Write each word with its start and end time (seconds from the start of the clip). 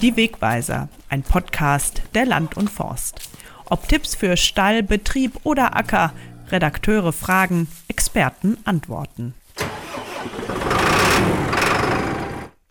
Die 0.00 0.16
Wegweiser, 0.16 0.88
ein 1.08 1.24
Podcast 1.24 2.02
der 2.14 2.24
Land 2.24 2.56
und 2.56 2.70
Forst. 2.70 3.28
Ob 3.64 3.88
Tipps 3.88 4.14
für 4.14 4.36
Stall, 4.36 4.84
Betrieb 4.84 5.32
oder 5.42 5.74
Acker, 5.74 6.12
Redakteure 6.52 7.12
fragen, 7.12 7.66
Experten 7.88 8.58
antworten. 8.64 9.34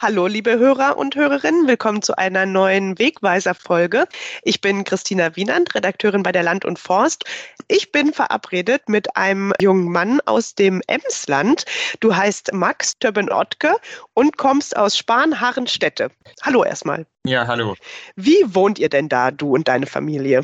Hallo, 0.08 0.26
liebe 0.26 0.58
Hörer 0.58 0.98
und 0.98 1.18
Hörerinnen, 1.18 1.68
willkommen 1.68 2.02
zu 2.02 2.18
einer 2.18 2.46
neuen 2.46 2.98
Wegweiser-Folge. 2.98 4.06
Ich 4.42 4.62
bin 4.62 4.86
Christina 4.86 5.36
Wienand, 5.36 5.76
Redakteurin 5.76 6.24
bei 6.24 6.32
der 6.32 6.44
Land 6.44 6.64
und 6.64 6.80
Forst. 6.80 7.26
Ich 7.68 7.92
bin 7.92 8.14
verabredet 8.14 8.88
mit 8.88 9.18
einem 9.18 9.52
jungen 9.60 9.92
Mann 9.92 10.21
aus 10.25 10.56
dem 10.56 10.82
Emsland. 10.88 11.66
Du 12.00 12.16
heißt 12.16 12.54
Max 12.54 12.98
Többen-Ottke 13.00 13.75
und 14.14 14.38
kommst 14.38 14.78
aus 14.78 14.98
Spahn-Harrenstädte. 14.98 16.10
Hallo 16.42 16.64
erstmal. 16.64 17.06
Ja, 17.26 17.46
hallo. 17.46 17.76
Wie 18.15 18.46
wohnt 18.46 18.79
ihr 18.79 18.87
denn 18.87 19.10
da, 19.10 19.32
du 19.32 19.56
und 19.56 19.68
deine 19.68 19.87
Familie? 19.87 20.43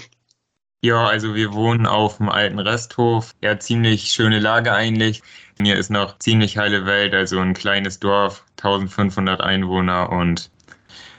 Ja, 0.83 1.07
also 1.07 1.33
wir 1.33 1.53
wohnen 1.53 1.87
auf 1.87 2.17
dem 2.17 2.29
alten 2.29 2.59
Resthof. 2.59 3.31
Ja, 3.41 3.57
ziemlich 3.57 4.11
schöne 4.11 4.39
Lage 4.39 4.73
eigentlich. 4.73 5.23
Hier 5.61 5.77
ist 5.77 5.89
noch 5.89 6.19
ziemlich 6.19 6.57
heile 6.57 6.85
Welt, 6.85 7.13
also 7.13 7.39
ein 7.39 7.53
kleines 7.53 7.99
Dorf, 7.99 8.43
1500 8.57 9.39
Einwohner 9.41 10.11
und 10.11 10.51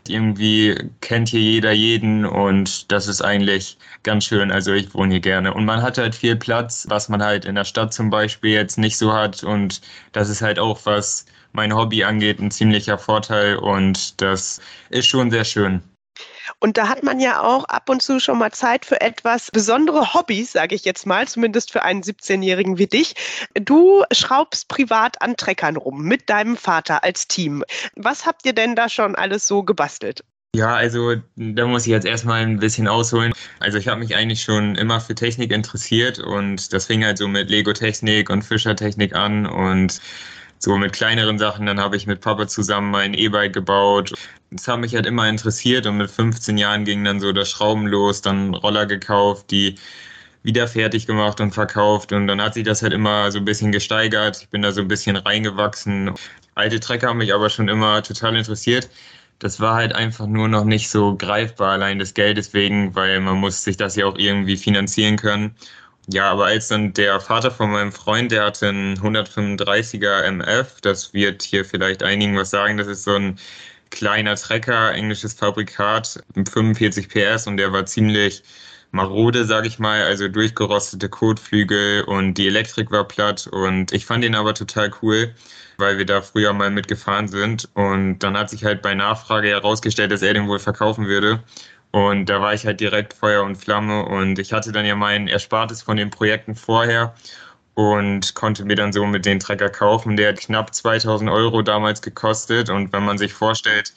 irgendwie 0.09 0.90
kennt 1.00 1.30
hier 1.30 1.40
jeder 1.40 1.73
jeden 1.73 2.27
und 2.27 2.92
das 2.92 3.09
ist 3.09 3.23
eigentlich 3.23 3.78
ganz 4.02 4.24
schön. 4.27 4.52
Also 4.52 4.73
ich 4.73 4.95
wohne 4.95 5.14
hier 5.14 5.20
gerne. 5.20 5.54
Und 5.54 5.65
man 5.65 5.82
hat 5.82 5.98
halt 5.98 6.15
viel 6.15 6.37
Platz, 6.37 6.87
was 6.90 7.09
man 7.09 7.23
halt 7.23 7.46
in 7.46 7.54
der 7.54 7.65
Stadt 7.65 7.95
zum 7.95 8.10
Beispiel 8.10 8.52
jetzt 8.52 8.78
nicht 8.78 8.98
so 8.98 9.15
hat. 9.15 9.45
Und 9.45 9.80
das 10.12 10.28
ist 10.28 10.42
halt 10.42 10.59
auch, 10.59 10.80
was 10.84 11.26
mein 11.52 11.74
Hobby 11.74 12.04
angeht, 12.04 12.38
ein 12.40 12.51
ziemlicher 12.51 12.98
Vorteil 12.98 13.56
und 13.56 14.20
das 14.20 14.60
ist 14.90 15.06
schon 15.06 15.30
sehr 15.30 15.45
schön. 15.45 15.82
Und 16.60 16.76
da 16.76 16.88
hat 16.88 17.02
man 17.02 17.20
ja 17.20 17.40
auch 17.40 17.64
ab 17.64 17.88
und 17.88 18.02
zu 18.02 18.20
schon 18.20 18.38
mal 18.38 18.52
Zeit 18.52 18.84
für 18.84 19.00
etwas 19.00 19.50
besondere 19.50 20.14
Hobbys, 20.14 20.52
sage 20.52 20.74
ich 20.74 20.84
jetzt 20.84 21.06
mal, 21.06 21.26
zumindest 21.28 21.73
für 21.73 21.82
einen 21.82 22.02
17-Jährigen 22.02 22.78
wie 22.78 22.87
dich. 22.87 23.14
Du 23.54 24.04
schraubst 24.12 24.68
privat 24.68 25.20
an 25.22 25.37
Treckern 25.37 25.76
rum 25.76 26.02
mit 26.02 26.28
deinem 26.28 26.56
Vater 26.56 27.04
als 27.04 27.28
Team. 27.28 27.65
Was 27.96 28.26
habt 28.26 28.45
ihr 28.46 28.52
denn 28.52 28.76
da 28.76 28.88
schon 28.88 29.15
alles 29.15 29.46
so 29.46 29.62
gebastelt? 29.62 30.24
Ja, 30.54 30.76
also 30.76 31.16
da 31.34 31.66
muss 31.66 31.82
ich 31.82 31.88
jetzt 31.88 32.06
erstmal 32.06 32.42
ein 32.42 32.60
bisschen 32.60 32.87
ausholen. 32.87 33.32
Also 33.59 33.76
ich 33.76 33.88
habe 33.88 33.98
mich 33.98 34.15
eigentlich 34.15 34.42
schon 34.42 34.76
immer 34.76 35.00
für 35.00 35.16
Technik 35.16 35.50
interessiert 35.50 36.20
und 36.20 36.72
das 36.72 36.87
fing 36.87 37.04
halt 37.04 37.18
so 37.18 37.26
mit 37.26 37.50
Lego-Technik 37.50 38.30
und 38.30 38.42
Fischer-Technik 38.42 39.16
an 39.16 39.46
und 39.46 40.00
so 40.65 40.76
mit 40.76 40.93
kleineren 40.93 41.38
Sachen, 41.38 41.66
dann 41.66 41.79
habe 41.79 41.96
ich 41.96 42.07
mit 42.07 42.20
Papa 42.20 42.48
zusammen 42.48 42.90
mein 42.90 43.15
E-Bike 43.15 43.52
gebaut. 43.52 44.12
Das 44.51 44.66
hat 44.66 44.80
mich 44.80 44.95
halt 44.95 45.06
immer 45.06 45.29
interessiert 45.29 45.87
und 45.87 45.98
mit 45.98 46.10
15 46.10 46.59
Jahren 46.59 46.84
ging 46.84 47.04
dann 47.04 47.21
so 47.21 47.32
das 47.32 47.51
Schrauben 47.51 47.87
los, 47.87 48.23
dann 48.23 48.54
Roller 48.54 48.87
gekauft, 48.87 49.51
die 49.51 49.76
wieder 50.43 50.68
fertig 50.68 51.06
gemacht 51.06 51.40
und 51.40 51.52
verkauft 51.52 52.12
und 52.12 52.26
dann 52.26 52.40
hat 52.40 52.54
sich 52.54 52.65
das 52.65 52.82
halt 52.82 52.93
immer 52.93 53.30
so 53.32 53.38
ein 53.38 53.45
bisschen 53.45 53.73
gesteigert. 53.73 54.43
Ich 54.43 54.48
bin 54.51 54.62
da 54.62 54.73
so 54.73 54.80
ein 54.80 54.88
bisschen 54.88 55.16
reingewachsen. 55.16 56.12
Alte 56.54 56.80
Trecker 56.80 57.09
haben 57.09 57.18
mich 57.18 57.34
aber 57.34 57.51
schon 57.51 57.68
immer 57.68 58.02
total 58.02 58.37
interessiert. 58.37 58.88
Das 59.38 59.60
war 59.60 59.74
halt 59.74 59.95
einfach 59.95 60.26
nur 60.26 60.49
noch 60.49 60.65
nicht 60.65 60.88
so 60.90 61.16
greifbar, 61.16 61.73
allein 61.73 61.99
des 61.99 62.15
Geldes 62.15 62.54
wegen, 62.54 62.95
weil 62.95 63.21
man 63.21 63.37
muss 63.38 63.65
sich 63.65 63.76
das 63.76 63.96
ja 63.96 64.06
auch 64.06 64.16
irgendwie 64.19 64.56
finanzieren 64.56 65.16
können. 65.16 65.56
Ja, 66.09 66.31
aber 66.31 66.47
als 66.47 66.69
dann 66.69 66.93
der 66.93 67.19
Vater 67.21 67.50
von 67.50 67.71
meinem 67.71 67.93
Freund, 67.93 68.31
der 68.31 68.44
hatte 68.44 68.69
einen 68.69 68.97
135er 68.99 70.22
MF, 70.25 70.81
das 70.83 71.15
wird 71.15 71.43
hier 71.43 71.65
vielleicht 71.65 72.03
einigen 72.03 72.37
was 72.37 72.50
sagen, 72.50 72.77
das 72.77 72.88
ist 72.88 73.05
so 73.05 73.15
ein 73.15 73.38
kleiner 73.91 74.37
Trecker, 74.37 74.93
englisches 74.93 75.34
Fabrikat, 75.34 76.22
45 76.34 77.09
PS 77.09 77.47
und 77.47 77.56
der 77.56 77.72
war 77.72 77.87
ziemlich 77.87 78.43
marode, 78.91 79.45
sag 79.47 79.67
ich 79.67 79.78
mal, 79.78 80.03
also 80.03 80.28
durchgerostete 80.28 81.09
Kotflügel 81.09 82.05
und 82.05 82.34
die 82.34 82.49
Elektrik 82.49 82.91
war 82.91 83.05
platt 83.09 83.47
und 83.47 83.93
ich 83.93 84.05
fand 84.07 84.25
den 84.25 84.34
aber 84.34 84.55
total 84.55 84.91
cool, 85.03 85.34
weil 85.78 85.99
wir 85.99 86.07
da 86.07 86.23
früher 86.23 86.53
mal 86.53 86.71
mitgefahren 86.71 87.28
sind. 87.28 87.69
Und 87.75 88.21
dann 88.21 88.37
hat 88.37 88.51
sich 88.51 88.65
halt 88.65 88.83
bei 88.83 88.95
Nachfrage 88.95 89.49
herausgestellt, 89.49 90.12
dass 90.12 90.23
er 90.23 90.34
den 90.34 90.49
wohl 90.49 90.61
verkaufen 90.61 91.07
würde 91.07 91.43
und 91.94 92.28
da 92.28 92.41
war 92.41 92.53
ich 92.53 92.66
halt 92.66 92.81
direkt 92.81 93.15
Feuer 93.15 93.44
und 93.44 93.55
Flamme 93.55 94.05
und 94.05 94.41
ich 94.41 94.53
hatte 94.53 94.72
dann 94.72 94.84
ja 94.84 94.97
mein 94.97 95.28
Erspartes 95.28 95.82
von 95.82 95.97
den 95.97 96.10
Projekten 96.10 96.56
vorher 96.56 97.15
und 97.75 98.34
konnte 98.34 98.65
mir 98.65 98.75
dann 98.75 98.93
so 98.93 99.06
mit 99.06 99.25
den 99.25 99.38
Trecker 99.38 99.71
kaufen. 99.71 100.16
Der 100.16 100.31
hat 100.31 100.41
knapp 100.41 100.75
2000 100.75 101.31
Euro 101.31 101.62
damals 101.62 102.03
gekostet 102.03 102.69
und 102.69 102.93
wenn 102.93 103.04
man 103.04 103.16
sich 103.16 103.33
vorstellt, 103.33 103.93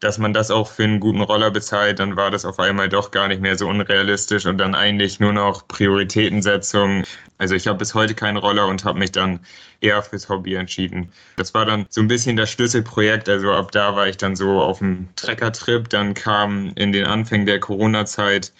dass 0.00 0.18
man 0.18 0.32
das 0.34 0.50
auch 0.50 0.70
für 0.70 0.84
einen 0.84 1.00
guten 1.00 1.22
Roller 1.22 1.50
bezahlt, 1.50 1.98
dann 1.98 2.16
war 2.16 2.30
das 2.30 2.44
auf 2.44 2.58
einmal 2.58 2.88
doch 2.88 3.10
gar 3.10 3.28
nicht 3.28 3.40
mehr 3.40 3.56
so 3.56 3.68
unrealistisch 3.68 4.44
und 4.46 4.58
dann 4.58 4.74
eigentlich 4.74 5.20
nur 5.20 5.32
noch 5.32 5.66
Prioritätensetzung. 5.68 7.04
Also 7.38 7.54
ich 7.54 7.66
habe 7.66 7.78
bis 7.78 7.94
heute 7.94 8.14
keinen 8.14 8.36
Roller 8.36 8.66
und 8.66 8.84
habe 8.84 8.98
mich 8.98 9.12
dann 9.12 9.40
eher 9.80 10.02
fürs 10.02 10.28
Hobby 10.28 10.54
entschieden. 10.54 11.12
Das 11.36 11.54
war 11.54 11.64
dann 11.64 11.86
so 11.88 12.00
ein 12.00 12.08
bisschen 12.08 12.36
das 12.36 12.50
Schlüsselprojekt. 12.50 13.28
Also 13.28 13.52
ab 13.52 13.72
da 13.72 13.96
war 13.96 14.06
ich 14.06 14.16
dann 14.18 14.36
so 14.36 14.60
auf 14.60 14.78
dem 14.78 15.08
Treckertrip. 15.16 15.88
Dann 15.88 16.14
kam 16.14 16.72
in 16.76 16.92
den 16.92 17.06
Anfängen 17.06 17.46
der 17.46 17.60
Corona-Zeit 17.60 18.52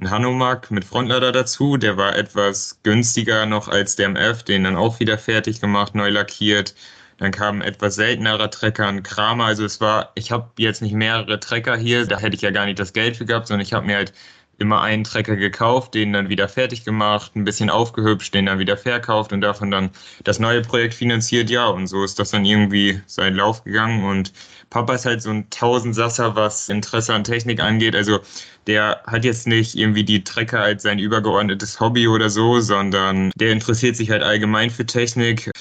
ein 0.00 0.10
Hanomag 0.10 0.70
mit 0.70 0.84
Frontlader 0.84 1.32
dazu. 1.32 1.76
Der 1.76 1.96
war 1.96 2.16
etwas 2.16 2.78
günstiger 2.82 3.46
noch 3.46 3.68
als 3.68 3.96
der 3.96 4.08
MF, 4.08 4.42
den 4.42 4.64
dann 4.64 4.76
auch 4.76 5.00
wieder 5.00 5.18
fertig 5.18 5.60
gemacht, 5.60 5.94
neu 5.94 6.10
lackiert. 6.10 6.74
Dann 7.22 7.30
kam 7.30 7.62
ein 7.62 7.62
etwas 7.62 7.94
seltenerer 7.94 8.50
Trecker, 8.50 8.88
ein 8.88 9.04
Kramer. 9.04 9.44
Also 9.44 9.64
es 9.64 9.80
war, 9.80 10.10
ich 10.16 10.32
habe 10.32 10.50
jetzt 10.58 10.82
nicht 10.82 10.92
mehrere 10.92 11.38
Trecker 11.38 11.76
hier, 11.76 12.04
da 12.04 12.18
hätte 12.18 12.34
ich 12.34 12.42
ja 12.42 12.50
gar 12.50 12.66
nicht 12.66 12.80
das 12.80 12.92
Geld 12.92 13.16
für 13.16 13.24
gehabt, 13.24 13.46
sondern 13.46 13.64
ich 13.64 13.72
habe 13.72 13.86
mir 13.86 13.94
halt 13.94 14.12
immer 14.58 14.82
einen 14.82 15.04
Trecker 15.04 15.36
gekauft, 15.36 15.94
den 15.94 16.12
dann 16.12 16.28
wieder 16.28 16.48
fertig 16.48 16.84
gemacht, 16.84 17.36
ein 17.36 17.44
bisschen 17.44 17.70
aufgehübscht, 17.70 18.34
den 18.34 18.46
dann 18.46 18.58
wieder 18.58 18.76
verkauft 18.76 19.32
und 19.32 19.40
davon 19.40 19.70
dann 19.70 19.90
das 20.24 20.40
neue 20.40 20.62
Projekt 20.62 20.94
finanziert. 20.94 21.48
Ja, 21.48 21.68
und 21.68 21.86
so 21.86 22.02
ist 22.02 22.18
das 22.18 22.32
dann 22.32 22.44
irgendwie 22.44 23.00
seinen 23.06 23.36
Lauf 23.36 23.62
gegangen. 23.62 24.04
Und 24.04 24.32
Papa 24.70 24.94
ist 24.94 25.06
halt 25.06 25.22
so 25.22 25.30
ein 25.30 25.48
Tausendsasser, 25.50 26.34
was 26.34 26.68
Interesse 26.68 27.14
an 27.14 27.22
Technik 27.22 27.60
angeht. 27.60 27.94
Also 27.94 28.18
der 28.66 29.00
hat 29.06 29.24
jetzt 29.24 29.46
nicht 29.46 29.76
irgendwie 29.76 30.02
die 30.02 30.24
Trecker 30.24 30.60
als 30.60 30.82
sein 30.82 30.98
übergeordnetes 30.98 31.78
Hobby 31.78 32.08
oder 32.08 32.30
so, 32.30 32.58
sondern 32.58 33.30
der 33.36 33.52
interessiert 33.52 33.94
sich 33.94 34.10
halt 34.10 34.24
allgemein 34.24 34.70
für 34.70 34.86
Technik. 34.86 35.51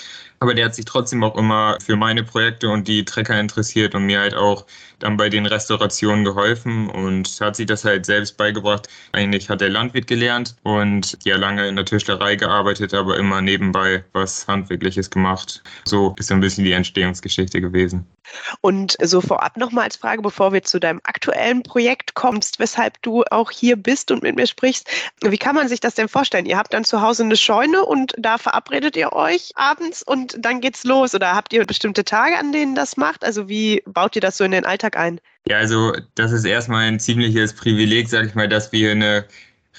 Aber 0.41 0.56
der 0.56 0.66
hat 0.66 0.75
sich 0.75 0.85
trotzdem 0.85 1.24
auch 1.24 1.38
immer 1.38 1.78
für 1.85 1.96
meine 1.96 2.24
Projekte 2.24 2.68
und 2.69 2.88
die 2.88 3.06
Trecker 3.06 3.40
interessiert 3.40 3.94
und 3.94 4.07
mir 4.07 4.22
halt 4.22 4.34
auch 4.34 4.66
dann 5.04 5.18
bei 5.18 5.30
den 5.30 5.46
Restaurationen 5.46 6.26
geholfen 6.26 6.90
und 6.90 7.40
hat 7.42 7.56
sich 7.56 7.66
das 7.66 7.86
halt 7.86 8.06
selbst 8.06 8.38
beigebracht. 8.38 8.88
Eigentlich 9.12 9.50
hat 9.50 9.62
er 9.62 9.70
Landwirt 9.70 10.08
gelernt 10.08 10.56
und 10.64 11.18
ja 11.24 11.38
lange 11.38 11.68
in 11.68 11.76
der 11.76 11.86
Tischlerei 11.86 12.36
gearbeitet, 12.36 12.94
aber 12.94 13.18
immer 13.18 13.42
nebenbei 13.42 14.04
was 14.14 14.48
Handwerkliches 14.48 15.10
gemacht. 15.10 15.64
So 15.86 16.16
ist 16.18 16.28
so 16.28 16.34
ein 16.34 16.40
bisschen 16.40 16.66
die 16.66 16.72
Entstehungsgeschichte 16.72 17.62
gewesen. 17.62 18.06
Und 18.62 18.96
so 19.02 19.22
vorab 19.22 19.58
nochmal 19.58 19.86
als 19.86 19.96
Frage, 19.96 20.22
bevor 20.22 20.54
wir 20.54 20.64
zu 20.64 20.80
deinem 20.80 21.02
aktuellen 21.04 21.64
Projekt 21.64 22.14
kommst, 22.14 22.60
weshalb 22.60 23.02
du 23.02 23.24
auch 23.32 23.52
hier 23.52 23.76
bist 23.76 24.12
und 24.12 24.24
mit 24.24 24.36
mir 24.36 24.48
sprichst. 24.48 24.88
Wie 25.22 25.38
kann 25.38 25.56
man 25.56 25.68
sich 25.68 25.80
das 25.80 25.96
denn 25.96 26.08
vorstellen? 26.08 26.46
Ihr 26.46 26.58
habt 26.58 26.74
dann 26.74 26.84
zu 26.84 27.02
Hause 27.02 27.24
eine 27.24 27.36
Scheune 27.36 27.86
und 27.86 28.14
da 28.18 28.38
verabredet 28.38 28.96
ihr 28.96 29.14
euch 29.14 29.52
abends 29.56 30.04
und 30.04 30.38
dann 30.40 30.62
geht's 30.62 30.84
los? 30.84 31.16
Oder 31.16 31.36
habt 31.36 31.54
ihr 31.54 31.66
bestimmte 31.66 32.04
Tage, 32.04 32.38
an 32.38 32.52
denen 32.52 32.76
das 32.76 32.98
macht? 32.98 33.24
Also 33.24 33.50
wie 33.50 33.82
baut 33.86 34.16
ihr 34.16 34.22
das 34.22 34.38
so 34.38 34.44
in 34.44 34.52
den 34.52 34.66
Alltag 34.66 34.91
ein? 34.97 35.19
Ja, 35.47 35.57
also 35.57 35.94
das 36.16 36.31
ist 36.31 36.46
erstmal 36.46 36.88
ein 36.88 37.00
ziemliches 37.00 37.56
Privileg, 37.56 38.09
sag 38.09 38.25
ich 38.28 38.35
mal, 38.35 38.47
dass 38.47 38.72
wir 38.72 38.91
eine 38.91 39.25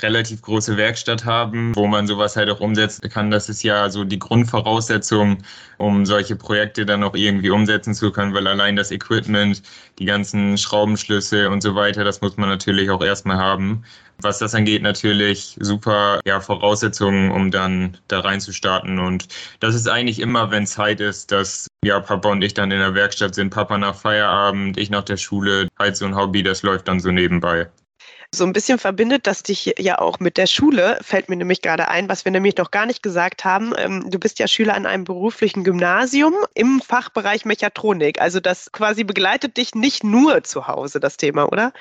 relativ 0.00 0.42
große 0.42 0.76
Werkstatt 0.76 1.24
haben, 1.24 1.74
wo 1.76 1.86
man 1.86 2.06
sowas 2.06 2.36
halt 2.36 2.48
auch 2.50 2.60
umsetzen 2.60 3.08
kann. 3.10 3.30
Das 3.30 3.48
ist 3.48 3.62
ja 3.62 3.90
so 3.90 4.04
die 4.04 4.18
Grundvoraussetzung, 4.18 5.38
um 5.78 6.06
solche 6.06 6.36
Projekte 6.36 6.86
dann 6.86 7.04
auch 7.04 7.14
irgendwie 7.14 7.50
umsetzen 7.50 7.94
zu 7.94 8.10
können, 8.10 8.32
weil 8.34 8.46
allein 8.46 8.76
das 8.76 8.90
Equipment, 8.90 9.62
die 9.98 10.06
ganzen 10.06 10.56
Schraubenschlüssel 10.56 11.48
und 11.48 11.62
so 11.62 11.74
weiter, 11.74 12.04
das 12.04 12.20
muss 12.20 12.36
man 12.36 12.48
natürlich 12.48 12.90
auch 12.90 13.02
erstmal 13.02 13.36
haben. 13.36 13.84
Was 14.18 14.38
das 14.38 14.54
angeht, 14.54 14.82
natürlich 14.82 15.56
super 15.60 16.20
ja, 16.24 16.40
Voraussetzungen, 16.40 17.30
um 17.32 17.50
dann 17.50 17.96
da 18.08 18.20
reinzustarten. 18.20 18.98
Und 18.98 19.26
das 19.60 19.74
ist 19.74 19.88
eigentlich 19.88 20.20
immer, 20.20 20.50
wenn 20.50 20.66
Zeit 20.66 21.00
ist, 21.00 21.32
dass 21.32 21.66
ja, 21.84 21.98
Papa 21.98 22.30
und 22.30 22.42
ich 22.42 22.54
dann 22.54 22.70
in 22.70 22.78
der 22.78 22.94
Werkstatt 22.94 23.34
sind, 23.34 23.50
Papa 23.50 23.78
nach 23.78 23.96
Feierabend, 23.96 24.78
ich 24.78 24.90
nach 24.90 25.02
der 25.02 25.16
Schule, 25.16 25.68
halt 25.78 25.96
so 25.96 26.04
ein 26.06 26.14
Hobby, 26.14 26.42
das 26.42 26.62
läuft 26.62 26.86
dann 26.88 27.00
so 27.00 27.10
nebenbei. 27.10 27.68
So 28.34 28.44
ein 28.44 28.54
bisschen 28.54 28.78
verbindet 28.78 29.26
das 29.26 29.42
dich 29.42 29.74
ja 29.78 29.98
auch 29.98 30.18
mit 30.18 30.38
der 30.38 30.46
Schule, 30.46 30.98
fällt 31.02 31.28
mir 31.28 31.36
nämlich 31.36 31.60
gerade 31.60 31.88
ein, 31.88 32.08
was 32.08 32.24
wir 32.24 32.32
nämlich 32.32 32.56
noch 32.56 32.70
gar 32.70 32.86
nicht 32.86 33.02
gesagt 33.02 33.44
haben. 33.44 33.74
Ähm, 33.76 34.10
du 34.10 34.18
bist 34.18 34.38
ja 34.38 34.48
Schüler 34.48 34.74
an 34.74 34.86
einem 34.86 35.04
beruflichen 35.04 35.64
Gymnasium 35.64 36.34
im 36.54 36.80
Fachbereich 36.80 37.44
Mechatronik. 37.44 38.22
Also 38.22 38.40
das 38.40 38.72
quasi 38.72 39.04
begleitet 39.04 39.58
dich 39.58 39.74
nicht 39.74 40.02
nur 40.02 40.44
zu 40.44 40.66
Hause, 40.66 40.98
das 40.98 41.18
Thema, 41.18 41.52
oder? 41.52 41.74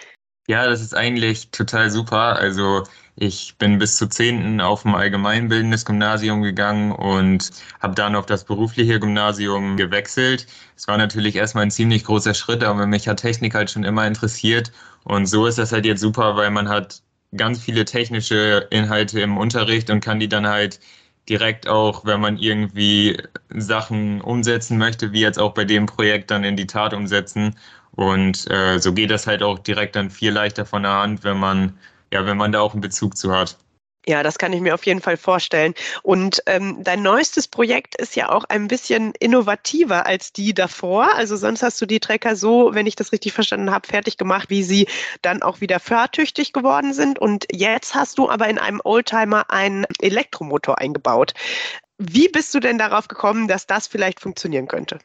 Ja, 0.51 0.68
das 0.68 0.81
ist 0.81 0.94
eigentlich 0.94 1.50
total 1.51 1.89
super. 1.89 2.36
Also 2.36 2.83
ich 3.15 3.56
bin 3.57 3.77
bis 3.80 3.95
zur 3.95 4.09
10. 4.09 4.59
auf 4.59 4.83
ein 4.83 4.94
allgemeinbildendes 4.94 5.86
Gymnasium 5.86 6.42
gegangen 6.42 6.92
und 6.92 7.51
habe 7.80 7.95
dann 7.95 8.15
auf 8.18 8.25
das 8.25 8.44
berufliche 8.44 9.00
Gymnasium 9.00 9.77
gewechselt. 9.77 10.48
Es 10.75 10.88
war 10.89 10.98
natürlich 10.98 11.36
erstmal 11.38 11.63
ein 11.63 11.71
ziemlich 11.71 12.03
großer 12.03 12.33
Schritt, 12.33 12.63
aber 12.65 12.86
mich 12.86 13.07
hat 13.07 13.21
Technik 13.21 13.56
halt 13.56 13.71
schon 13.71 13.86
immer 13.86 14.06
interessiert. 14.06 14.74
Und 15.06 15.25
so 15.27 15.45
ist 15.48 15.57
das 15.57 15.71
halt 15.71 15.86
jetzt 15.86 16.01
super, 16.01 16.36
weil 16.36 16.51
man 16.51 16.68
hat 16.68 17.01
ganz 17.38 17.62
viele 17.63 17.86
technische 17.86 18.68
Inhalte 18.71 19.21
im 19.21 19.38
Unterricht 19.38 19.89
und 19.89 20.01
kann 20.03 20.19
die 20.19 20.27
dann 20.27 20.48
halt 20.48 20.81
direkt 21.30 21.68
auch, 21.68 22.03
wenn 22.06 22.19
man 22.19 22.38
irgendwie 22.38 23.18
Sachen 23.50 24.21
umsetzen 24.21 24.77
möchte, 24.77 25.13
wie 25.13 25.21
jetzt 25.21 25.39
auch 25.39 25.53
bei 25.53 25.63
dem 25.65 25.86
Projekt, 25.86 26.31
dann 26.31 26.44
in 26.44 26.57
die 26.57 26.68
Tat 26.68 26.94
umsetzen. 26.94 27.56
Und 27.96 28.50
äh, 28.50 28.80
so 28.80 28.94
geht 28.94 29.12
das 29.12 29.28
halt 29.28 29.44
auch 29.44 29.60
direkt 29.60 29.96
dann 29.96 30.10
viel 30.10 30.32
leichter 30.32 30.66
von 30.66 30.84
der 30.84 30.94
Hand, 30.94 31.24
wenn 31.24 31.38
man, 31.38 31.78
ja, 32.12 32.26
wenn 32.26 32.38
man 32.38 32.52
da 32.52 32.62
auch 32.62 32.74
einen 32.74 32.82
Bezug 32.82 33.18
zu 33.18 33.36
hat. 33.36 33.58
Ja, 34.08 34.24
das 34.24 34.40
kann 34.40 34.52
ich 34.52 34.62
mir 34.62 34.74
auf 34.74 34.86
jeden 34.88 35.02
Fall 35.02 35.16
vorstellen. 35.16 35.76
Und 36.02 36.42
ähm, 36.48 36.84
dein 36.84 37.04
neuestes 37.04 37.48
Projekt 37.48 37.94
ist 37.96 38.16
ja 38.16 38.30
auch 38.30 38.46
ein 38.46 38.68
bisschen 38.68 39.14
innovativer 39.20 40.08
als 40.08 40.34
die 40.34 40.56
davor. 40.56 41.14
Also 41.14 41.36
sonst 41.36 41.62
hast 41.62 41.80
du 41.80 41.86
die 41.86 42.00
Trecker 42.00 42.36
so, 42.36 42.74
wenn 42.74 42.88
ich 42.88 42.96
das 42.96 43.12
richtig 43.12 43.34
verstanden 43.34 43.70
habe, 43.70 43.88
fertig 43.88 44.18
gemacht, 44.18 44.50
wie 44.50 44.64
sie 44.64 44.88
dann 45.22 45.44
auch 45.44 45.62
wieder 45.62 45.80
fahrtüchtig 45.80 46.52
geworden 46.52 46.94
sind. 46.94 47.20
Und 47.20 47.46
jetzt 47.52 47.94
hast 47.94 48.18
du 48.18 48.28
aber 48.28 48.50
in 48.50 48.58
einem 48.58 48.82
Oldtimer 48.84 49.52
einen 49.52 49.86
Elektromotor 50.00 50.80
eingebaut. 50.80 51.34
Wie 52.00 52.28
bist 52.28 52.56
du 52.56 52.60
denn 52.60 52.80
darauf 52.80 53.08
gekommen, 53.08 53.48
dass 53.48 53.68
das 53.68 53.86
vielleicht 53.86 54.20
funktionieren 54.20 54.68
könnte? 54.68 54.98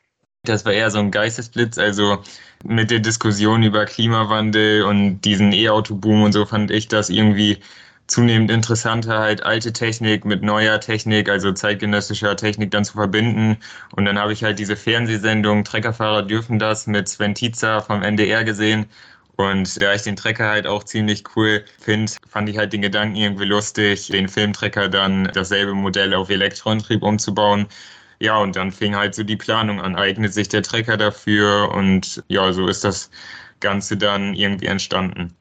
Das 0.48 0.64
war 0.64 0.72
eher 0.72 0.90
so 0.90 0.98
ein 0.98 1.10
Geistesblitz. 1.10 1.78
Also 1.78 2.22
mit 2.64 2.90
der 2.90 3.00
Diskussion 3.00 3.62
über 3.62 3.84
Klimawandel 3.84 4.82
und 4.84 5.20
diesen 5.22 5.52
E-Auto-Boom 5.52 6.22
und 6.24 6.32
so 6.32 6.46
fand 6.46 6.70
ich 6.70 6.88
das 6.88 7.10
irgendwie 7.10 7.58
zunehmend 8.06 8.50
interessanter, 8.50 9.18
halt 9.18 9.42
alte 9.42 9.72
Technik 9.72 10.24
mit 10.24 10.42
neuer 10.42 10.80
Technik, 10.80 11.28
also 11.28 11.52
zeitgenössischer 11.52 12.36
Technik 12.36 12.70
dann 12.70 12.84
zu 12.84 12.94
verbinden. 12.94 13.58
Und 13.96 14.04
dann 14.04 14.18
habe 14.18 14.32
ich 14.32 14.44
halt 14.44 14.58
diese 14.58 14.76
Fernsehsendung 14.76 15.64
Treckerfahrer 15.64 16.22
dürfen 16.22 16.58
das 16.58 16.86
mit 16.86 17.08
Sven 17.08 17.34
Tietzer 17.34 17.82
vom 17.82 18.02
NDR 18.02 18.44
gesehen. 18.44 18.86
Und 19.36 19.82
da 19.82 19.92
ich 19.94 20.02
den 20.02 20.16
Trecker 20.16 20.48
halt 20.48 20.66
auch 20.66 20.84
ziemlich 20.84 21.24
cool 21.36 21.64
finde, 21.78 22.12
fand 22.28 22.48
ich 22.48 22.56
halt 22.56 22.72
den 22.72 22.80
Gedanken 22.82 23.16
irgendwie 23.16 23.44
lustig, 23.44 24.08
den 24.08 24.28
Filmtrecker 24.28 24.88
dann 24.88 25.30
dasselbe 25.34 25.74
Modell 25.74 26.14
auf 26.14 26.30
Elektronentrieb 26.30 27.02
umzubauen. 27.02 27.66
Ja, 28.20 28.38
und 28.38 28.56
dann 28.56 28.72
fing 28.72 28.96
halt 28.96 29.14
so 29.14 29.22
die 29.22 29.36
Planung 29.36 29.80
an, 29.80 29.96
eignet 29.96 30.32
sich 30.32 30.48
der 30.48 30.62
Trecker 30.62 30.96
dafür 30.96 31.70
und 31.74 32.24
ja, 32.28 32.52
so 32.52 32.68
ist 32.68 32.84
das 32.84 33.10
Ganze 33.60 33.96
dann 33.96 34.34
irgendwie 34.34 34.66
entstanden. 34.66 35.34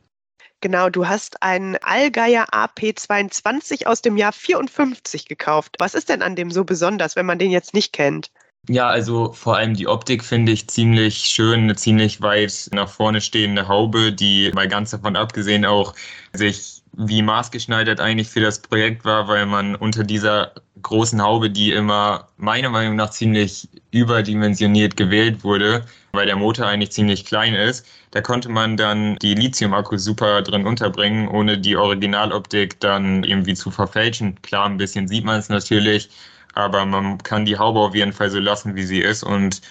Genau, 0.62 0.90
du 0.90 1.08
hast 1.08 1.44
einen 1.44 1.78
Allgeier 1.78 2.48
AP22 2.54 3.86
aus 3.86 4.02
dem 4.02 4.18
Jahr 4.18 4.34
54 4.34 5.28
gekauft. 5.28 5.76
Was 5.80 5.94
ist 5.94 6.10
denn 6.10 6.22
an 6.22 6.36
dem 6.36 6.50
so 6.50 6.64
besonders, 6.64 7.16
wenn 7.16 7.26
man 7.26 7.40
den 7.40 7.52
jetzt 7.52 7.74
nicht 7.74 7.94
kennt? 7.94 8.32
Ja, 8.68 8.88
also 8.88 9.32
vor 9.32 9.58
allem 9.58 9.76
die 9.76 9.88
Optik 9.88 10.24
finde 10.24 10.52
ich 10.52 10.68
ziemlich 10.68 11.18
schön, 11.18 11.62
eine 11.62 11.76
ziemlich 11.76 12.22
weit 12.22 12.70
nach 12.72 12.90
vorne 12.90 13.22
stehende 13.22 13.68
Haube, 13.68 14.12
die 14.12 14.52
mal 14.54 14.68
ganz 14.68 14.90
davon 14.90 15.16
abgesehen 15.16 15.66
auch 15.66 15.94
sich 16.34 16.75
wie 16.98 17.22
maßgeschneidert 17.22 18.00
eigentlich 18.00 18.30
für 18.30 18.42
das 18.42 18.60
Projekt 18.60 19.06
war, 19.06 19.28
weil 19.28 19.46
man 19.46 19.76
unter 19.76 20.04
dieser 20.04 20.54
großen 20.82 21.22
Haube, 21.22 21.50
die 21.50 21.72
immer 21.72 22.28
meiner 22.38 22.70
Meinung 22.70 22.96
nach 22.96 23.10
ziemlich 23.10 23.68
überdimensioniert 23.92 24.96
gewählt 24.98 25.44
wurde, 25.44 25.86
weil 26.14 26.26
der 26.26 26.36
Motor 26.36 26.68
eigentlich 26.68 26.92
ziemlich 26.92 27.26
klein 27.26 27.54
ist, 27.54 27.86
da 28.12 28.22
konnte 28.22 28.50
man 28.50 28.78
dann 28.78 29.18
die 29.18 29.36
Lithium-Akkus 29.36 30.04
super 30.04 30.42
drin 30.42 30.66
unterbringen, 30.66 31.28
ohne 31.28 31.58
die 31.58 31.76
Originaloptik 31.76 32.80
dann 32.80 33.24
irgendwie 33.24 33.56
zu 33.56 33.72
verfälschen. 33.72 34.42
Klar, 34.42 34.68
ein 34.68 34.78
bisschen 34.78 35.08
sieht 35.08 35.26
man 35.26 35.40
es 35.40 35.50
natürlich, 35.50 36.10
aber 36.54 36.86
man 36.86 37.18
kann 37.20 37.46
die 37.46 37.58
Haube 37.58 37.80
auf 37.80 37.96
jeden 37.96 38.14
Fall 38.14 38.30
so 38.30 38.40
lassen, 38.40 38.76
wie 38.76 38.84
sie 38.84 39.00
ist 39.00 39.24
und 39.24 39.62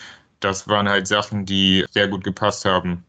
das 0.41 0.69
waren 0.69 0.89
halt 0.89 1.07
Sachen, 1.07 1.47
die 1.47 1.87
sehr 1.91 2.09
gut 2.09 2.25
gepasst 2.25 2.65
haben. 2.67 3.05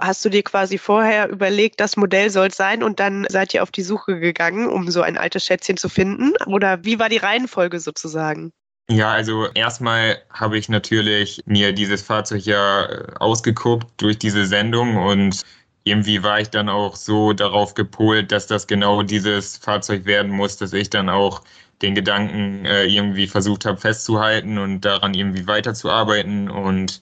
Hast 0.00 0.24
du 0.24 0.28
dir 0.28 0.42
quasi 0.42 0.76
vorher 0.76 1.28
überlegt, 1.28 1.80
das 1.80 1.96
Modell 1.96 2.28
soll 2.30 2.48
es 2.48 2.56
sein 2.56 2.82
und 2.82 2.98
dann 2.98 3.26
seid 3.30 3.54
ihr 3.54 3.62
auf 3.62 3.70
die 3.70 3.82
Suche 3.82 4.18
gegangen, 4.18 4.68
um 4.68 4.90
so 4.90 5.02
ein 5.02 5.16
altes 5.16 5.44
Schätzchen 5.44 5.76
zu 5.76 5.88
finden? 5.88 6.32
Oder 6.46 6.84
wie 6.84 6.98
war 6.98 7.08
die 7.08 7.18
Reihenfolge 7.18 7.78
sozusagen? 7.78 8.52
Ja, 8.90 9.12
also 9.12 9.46
erstmal 9.54 10.18
habe 10.30 10.58
ich 10.58 10.68
natürlich 10.68 11.40
mir 11.46 11.72
dieses 11.72 12.02
Fahrzeug 12.02 12.44
ja 12.44 12.84
äh, 12.84 13.14
ausgeguckt 13.18 13.86
durch 13.96 14.18
diese 14.18 14.44
Sendung 14.46 14.96
und 14.96 15.42
irgendwie 15.84 16.22
war 16.22 16.40
ich 16.40 16.50
dann 16.50 16.68
auch 16.68 16.96
so 16.96 17.32
darauf 17.32 17.74
gepolt, 17.74 18.30
dass 18.30 18.46
das 18.46 18.66
genau 18.66 19.02
dieses 19.02 19.56
Fahrzeug 19.56 20.04
werden 20.04 20.30
muss, 20.32 20.56
dass 20.58 20.72
ich 20.74 20.90
dann 20.90 21.08
auch 21.08 21.42
den 21.82 21.94
Gedanken 21.94 22.64
äh, 22.66 22.84
irgendwie 22.84 23.26
versucht 23.26 23.64
habe 23.64 23.78
festzuhalten 23.78 24.58
und 24.58 24.82
daran 24.82 25.14
irgendwie 25.14 25.46
weiterzuarbeiten 25.46 26.50
und 26.50 27.00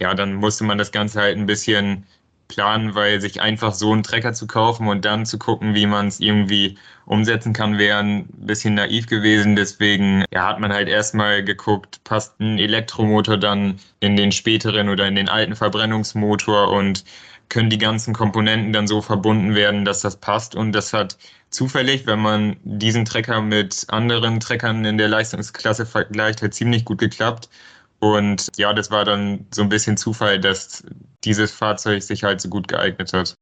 ja, 0.00 0.14
dann 0.14 0.34
musste 0.34 0.64
man 0.64 0.78
das 0.78 0.92
Ganze 0.92 1.20
halt 1.20 1.36
ein 1.36 1.46
bisschen 1.46 2.06
planen, 2.54 2.94
weil 2.94 3.20
sich 3.20 3.40
einfach 3.40 3.74
so 3.74 3.92
einen 3.92 4.02
Trecker 4.02 4.32
zu 4.32 4.46
kaufen 4.46 4.88
und 4.88 5.04
dann 5.04 5.26
zu 5.26 5.38
gucken, 5.38 5.74
wie 5.74 5.86
man 5.86 6.06
es 6.06 6.20
irgendwie 6.20 6.78
umsetzen 7.06 7.52
kann, 7.52 7.78
wäre 7.78 7.98
ein 7.98 8.26
bisschen 8.28 8.74
naiv 8.74 9.06
gewesen. 9.06 9.56
Deswegen 9.56 10.24
ja, 10.32 10.46
hat 10.48 10.60
man 10.60 10.72
halt 10.72 10.88
erstmal 10.88 11.42
geguckt, 11.44 12.02
passt 12.04 12.38
ein 12.40 12.58
Elektromotor 12.58 13.36
dann 13.36 13.80
in 14.00 14.16
den 14.16 14.32
späteren 14.32 14.88
oder 14.88 15.06
in 15.08 15.16
den 15.16 15.28
alten 15.28 15.56
Verbrennungsmotor 15.56 16.70
und 16.70 17.04
können 17.48 17.70
die 17.70 17.78
ganzen 17.78 18.14
Komponenten 18.14 18.72
dann 18.72 18.86
so 18.86 19.02
verbunden 19.02 19.54
werden, 19.54 19.84
dass 19.84 20.00
das 20.00 20.16
passt. 20.16 20.54
Und 20.54 20.72
das 20.72 20.92
hat 20.92 21.18
zufällig, 21.50 22.06
wenn 22.06 22.20
man 22.20 22.56
diesen 22.64 23.04
Trecker 23.04 23.40
mit 23.42 23.86
anderen 23.88 24.40
Treckern 24.40 24.84
in 24.84 24.98
der 24.98 25.08
Leistungsklasse 25.08 25.86
vergleicht, 25.86 26.42
halt 26.42 26.54
ziemlich 26.54 26.84
gut 26.84 26.98
geklappt. 26.98 27.48
Und 28.04 28.48
ja, 28.58 28.74
das 28.74 28.90
war 28.90 29.06
dann 29.06 29.46
so 29.50 29.62
ein 29.62 29.70
bisschen 29.70 29.96
Zufall, 29.96 30.38
dass 30.38 30.84
dieses 31.24 31.52
Fahrzeug 31.52 32.02
sich 32.02 32.22
halt 32.22 32.38
so 32.38 32.50
gut 32.50 32.68
geeignet 32.68 33.14
hat. 33.14 33.34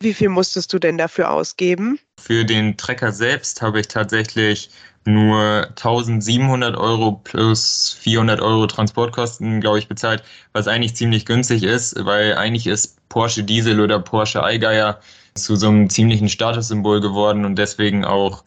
Wie 0.00 0.12
viel 0.12 0.28
musstest 0.28 0.70
du 0.72 0.78
denn 0.78 0.98
dafür 0.98 1.30
ausgeben? 1.30 1.98
Für 2.20 2.44
den 2.44 2.76
Trecker 2.76 3.12
selbst 3.12 3.62
habe 3.62 3.80
ich 3.80 3.88
tatsächlich 3.88 4.68
nur 5.06 5.66
1700 5.70 6.76
Euro 6.76 7.12
plus 7.24 7.96
400 8.00 8.42
Euro 8.42 8.66
Transportkosten, 8.66 9.62
glaube 9.62 9.78
ich, 9.78 9.88
bezahlt, 9.88 10.22
was 10.52 10.68
eigentlich 10.68 10.94
ziemlich 10.94 11.24
günstig 11.24 11.62
ist, 11.62 11.94
weil 12.04 12.34
eigentlich 12.34 12.66
ist 12.66 12.98
Porsche 13.08 13.44
Diesel 13.44 13.80
oder 13.80 13.98
Porsche 13.98 14.42
Allgeier 14.42 15.00
zu 15.34 15.56
so 15.56 15.68
einem 15.68 15.88
ziemlichen 15.88 16.28
Statussymbol 16.28 17.00
geworden 17.00 17.46
und 17.46 17.56
deswegen 17.56 18.04
auch 18.04 18.44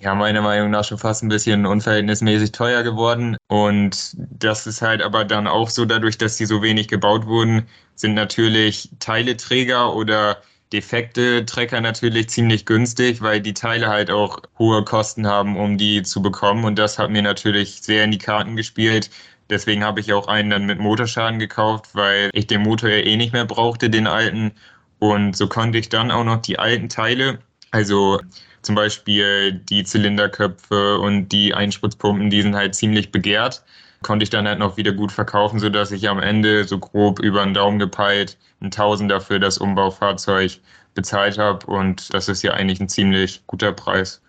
ja, 0.00 0.14
meiner 0.14 0.42
Meinung 0.42 0.70
nach 0.70 0.84
schon 0.84 0.98
fast 0.98 1.22
ein 1.22 1.28
bisschen 1.28 1.66
unverhältnismäßig 1.66 2.52
teuer 2.52 2.82
geworden. 2.82 3.36
Und 3.48 4.14
das 4.16 4.66
ist 4.66 4.82
halt 4.82 5.02
aber 5.02 5.24
dann 5.24 5.46
auch 5.46 5.70
so, 5.70 5.84
dadurch, 5.84 6.18
dass 6.18 6.36
die 6.36 6.46
so 6.46 6.62
wenig 6.62 6.88
gebaut 6.88 7.26
wurden, 7.26 7.66
sind 7.94 8.14
natürlich 8.14 8.90
Teileträger 9.00 9.94
oder 9.94 10.38
defekte 10.72 11.44
Trecker 11.46 11.80
natürlich 11.80 12.28
ziemlich 12.28 12.66
günstig, 12.66 13.22
weil 13.22 13.40
die 13.40 13.54
Teile 13.54 13.88
halt 13.88 14.10
auch 14.10 14.40
hohe 14.58 14.84
Kosten 14.84 15.26
haben, 15.26 15.56
um 15.56 15.78
die 15.78 16.02
zu 16.02 16.22
bekommen. 16.22 16.64
Und 16.64 16.78
das 16.78 16.98
hat 16.98 17.10
mir 17.10 17.22
natürlich 17.22 17.82
sehr 17.82 18.04
in 18.04 18.10
die 18.12 18.18
Karten 18.18 18.54
gespielt. 18.56 19.10
Deswegen 19.50 19.82
habe 19.82 20.00
ich 20.00 20.12
auch 20.12 20.28
einen 20.28 20.50
dann 20.50 20.66
mit 20.66 20.78
Motorschaden 20.78 21.38
gekauft, 21.38 21.94
weil 21.94 22.30
ich 22.34 22.46
den 22.46 22.62
Motor 22.62 22.90
ja 22.90 22.98
eh 22.98 23.16
nicht 23.16 23.32
mehr 23.32 23.46
brauchte, 23.46 23.88
den 23.90 24.06
alten. 24.06 24.52
Und 24.98 25.36
so 25.36 25.48
konnte 25.48 25.78
ich 25.78 25.88
dann 25.88 26.10
auch 26.10 26.24
noch 26.24 26.42
die 26.42 26.58
alten 26.58 26.88
Teile, 26.88 27.38
also 27.70 28.20
zum 28.68 28.74
Beispiel 28.74 29.52
die 29.54 29.82
Zylinderköpfe 29.82 30.98
und 30.98 31.30
die 31.30 31.54
Einspritzpumpen, 31.54 32.28
die 32.28 32.42
sind 32.42 32.54
halt 32.54 32.74
ziemlich 32.74 33.10
begehrt. 33.10 33.64
Konnte 34.02 34.24
ich 34.24 34.28
dann 34.28 34.46
halt 34.46 34.58
noch 34.58 34.76
wieder 34.76 34.92
gut 34.92 35.10
verkaufen, 35.10 35.58
sodass 35.58 35.90
ich 35.90 36.06
am 36.06 36.20
Ende 36.20 36.64
so 36.64 36.78
grob 36.78 37.18
über 37.18 37.42
den 37.42 37.54
Daumen 37.54 37.78
gepeilt 37.78 38.36
ein 38.60 38.70
Tausender 38.70 39.22
für 39.22 39.40
das 39.40 39.56
Umbaufahrzeug 39.56 40.60
bezahlt 40.92 41.38
habe. 41.38 41.64
Und 41.64 42.12
das 42.12 42.28
ist 42.28 42.42
ja 42.42 42.52
eigentlich 42.52 42.78
ein 42.78 42.90
ziemlich 42.90 43.42
guter 43.46 43.72
Preis. 43.72 44.20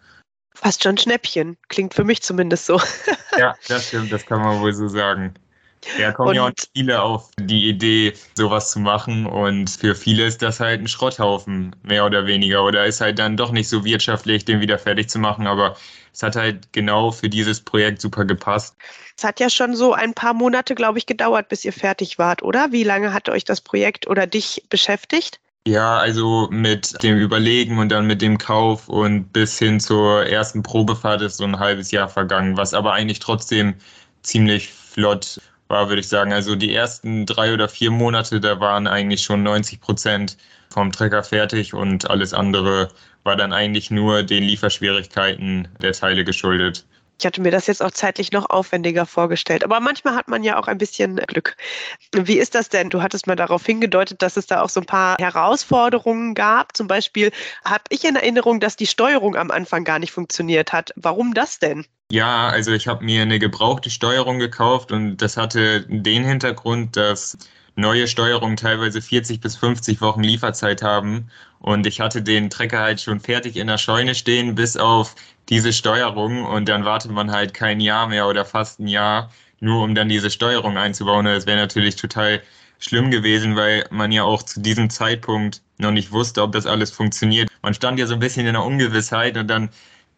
Fast 0.55 0.83
schon 0.83 0.97
Schnäppchen. 0.97 1.57
Klingt 1.67 1.93
für 1.93 2.05
mich 2.05 2.21
zumindest 2.21 2.65
so. 2.65 2.79
ja, 3.37 3.55
das 3.67 3.89
stimmt, 3.89 4.09
das 4.09 4.25
kann 4.25 4.39
man 4.39 4.61
wohl 4.61 4.71
so 4.71 4.87
sagen. 4.87 5.33
Ja, 5.97 6.11
kommen 6.11 6.29
und 6.29 6.35
ja 6.35 6.43
auch 6.43 6.51
viele 6.75 7.01
auf 7.01 7.31
die 7.39 7.69
Idee, 7.69 8.13
sowas 8.35 8.71
zu 8.71 8.79
machen. 8.79 9.25
Und 9.25 9.69
für 9.69 9.95
viele 9.95 10.25
ist 10.25 10.41
das 10.41 10.59
halt 10.59 10.81
ein 10.81 10.87
Schrotthaufen, 10.87 11.75
mehr 11.83 12.05
oder 12.05 12.25
weniger. 12.25 12.63
Oder 12.63 12.85
ist 12.85 13.01
halt 13.01 13.19
dann 13.19 13.37
doch 13.37 13.51
nicht 13.51 13.69
so 13.69 13.85
wirtschaftlich, 13.85 14.45
den 14.45 14.59
wieder 14.61 14.77
fertig 14.77 15.09
zu 15.09 15.19
machen. 15.19 15.47
Aber 15.47 15.75
es 16.13 16.23
hat 16.23 16.35
halt 16.35 16.73
genau 16.73 17.11
für 17.11 17.29
dieses 17.29 17.61
Projekt 17.61 18.01
super 18.01 18.25
gepasst. 18.25 18.75
Es 19.17 19.23
hat 19.23 19.39
ja 19.39 19.49
schon 19.49 19.75
so 19.75 19.93
ein 19.93 20.13
paar 20.13 20.33
Monate, 20.33 20.75
glaube 20.75 20.97
ich, 20.97 21.05
gedauert, 21.05 21.49
bis 21.49 21.65
ihr 21.65 21.73
fertig 21.73 22.17
wart, 22.17 22.43
oder? 22.43 22.71
Wie 22.71 22.83
lange 22.83 23.13
hat 23.13 23.29
euch 23.29 23.43
das 23.43 23.61
Projekt 23.61 24.07
oder 24.07 24.27
dich 24.27 24.63
beschäftigt? 24.69 25.39
Ja, 25.67 25.97
also 25.97 26.47
mit 26.51 27.03
dem 27.03 27.17
Überlegen 27.17 27.79
und 27.79 27.89
dann 27.89 28.07
mit 28.07 28.21
dem 28.21 28.37
Kauf 28.37 28.87
und 28.87 29.31
bis 29.33 29.59
hin 29.59 29.79
zur 29.79 30.25
ersten 30.25 30.63
Probefahrt 30.63 31.21
ist 31.21 31.37
so 31.37 31.43
ein 31.43 31.59
halbes 31.59 31.91
Jahr 31.91 32.07
vergangen, 32.09 32.57
was 32.57 32.73
aber 32.73 32.93
eigentlich 32.93 33.19
trotzdem 33.19 33.75
ziemlich 34.23 34.69
flott 34.69 35.39
war, 35.69 35.89
würde 35.89 36.01
ich 36.01 36.09
sagen. 36.09 36.33
Also 36.33 36.55
die 36.55 36.73
ersten 36.73 37.25
drei 37.25 37.53
oder 37.53 37.69
vier 37.69 37.91
Monate, 37.91 38.39
da 38.41 38.59
waren 38.59 38.87
eigentlich 38.87 39.23
schon 39.23 39.43
90 39.43 39.79
Prozent 39.81 40.37
vom 40.69 40.91
Trecker 40.91 41.23
fertig 41.23 41.73
und 41.73 42.09
alles 42.09 42.33
andere 42.33 42.89
war 43.23 43.35
dann 43.35 43.53
eigentlich 43.53 43.91
nur 43.91 44.23
den 44.23 44.43
Lieferschwierigkeiten 44.43 45.67
der 45.81 45.93
Teile 45.93 46.23
geschuldet. 46.25 46.85
Ich 47.19 47.25
hatte 47.25 47.41
mir 47.41 47.51
das 47.51 47.67
jetzt 47.67 47.83
auch 47.83 47.91
zeitlich 47.91 48.31
noch 48.31 48.49
aufwendiger 48.49 49.05
vorgestellt. 49.05 49.65
Aber 49.65 49.81
manchmal 49.81 50.15
hat 50.15 50.29
man 50.29 50.43
ja 50.43 50.57
auch 50.57 50.67
ein 50.67 50.77
bisschen 50.77 51.17
Glück. 51.17 51.57
Wie 52.13 52.39
ist 52.39 52.55
das 52.55 52.69
denn? 52.69 52.89
Du 52.89 53.01
hattest 53.01 53.27
mal 53.27 53.35
darauf 53.35 53.65
hingedeutet, 53.65 54.21
dass 54.21 54.37
es 54.37 54.47
da 54.47 54.61
auch 54.61 54.69
so 54.69 54.79
ein 54.79 54.85
paar 54.85 55.17
Herausforderungen 55.19 56.33
gab. 56.33 56.77
Zum 56.77 56.87
Beispiel 56.87 57.31
habe 57.65 57.83
ich 57.89 58.05
in 58.05 58.15
Erinnerung, 58.15 58.61
dass 58.61 58.77
die 58.77 58.87
Steuerung 58.87 59.35
am 59.35 59.51
Anfang 59.51 59.83
gar 59.83 59.99
nicht 59.99 60.11
funktioniert 60.11 60.71
hat. 60.71 60.93
Warum 60.95 61.33
das 61.33 61.59
denn? 61.59 61.85
Ja, 62.11 62.47
also 62.47 62.71
ich 62.71 62.87
habe 62.87 63.03
mir 63.03 63.21
eine 63.21 63.37
gebrauchte 63.37 63.89
Steuerung 63.89 64.39
gekauft 64.39 64.91
und 64.91 65.17
das 65.17 65.37
hatte 65.37 65.85
den 65.87 66.23
Hintergrund, 66.23 66.95
dass 66.95 67.37
neue 67.75 68.07
Steuerungen 68.07 68.57
teilweise 68.57 69.01
40 69.01 69.41
bis 69.41 69.55
50 69.55 70.01
Wochen 70.01 70.23
Lieferzeit 70.23 70.81
haben. 70.81 71.29
Und 71.59 71.85
ich 71.87 71.99
hatte 71.99 72.21
den 72.21 72.49
Trecker 72.49 72.79
halt 72.79 73.01
schon 73.01 73.19
fertig 73.19 73.57
in 73.57 73.67
der 73.67 73.77
Scheune 73.77 74.15
stehen, 74.15 74.55
bis 74.55 74.77
auf 74.77 75.15
diese 75.49 75.73
Steuerung. 75.73 76.45
Und 76.45 76.69
dann 76.69 76.85
wartet 76.85 77.11
man 77.11 77.31
halt 77.31 77.53
kein 77.53 77.79
Jahr 77.79 78.07
mehr 78.07 78.27
oder 78.27 78.45
fast 78.45 78.79
ein 78.79 78.87
Jahr, 78.87 79.31
nur 79.59 79.83
um 79.83 79.95
dann 79.95 80.09
diese 80.09 80.29
Steuerung 80.29 80.77
einzubauen. 80.77 81.25
Das 81.25 81.45
wäre 81.45 81.57
natürlich 81.57 81.95
total 81.95 82.41
schlimm 82.79 83.11
gewesen, 83.11 83.55
weil 83.55 83.85
man 83.91 84.11
ja 84.11 84.23
auch 84.23 84.43
zu 84.43 84.61
diesem 84.61 84.89
Zeitpunkt 84.89 85.61
noch 85.77 85.91
nicht 85.91 86.11
wusste, 86.11 86.41
ob 86.41 86.53
das 86.53 86.65
alles 86.65 86.91
funktioniert. 86.91 87.49
Man 87.61 87.73
stand 87.73 87.99
ja 87.99 88.07
so 88.07 88.13
ein 88.13 88.19
bisschen 88.19 88.47
in 88.47 88.53
der 88.53 88.63
Ungewissheit 88.63 89.37
und 89.37 89.47
dann 89.47 89.69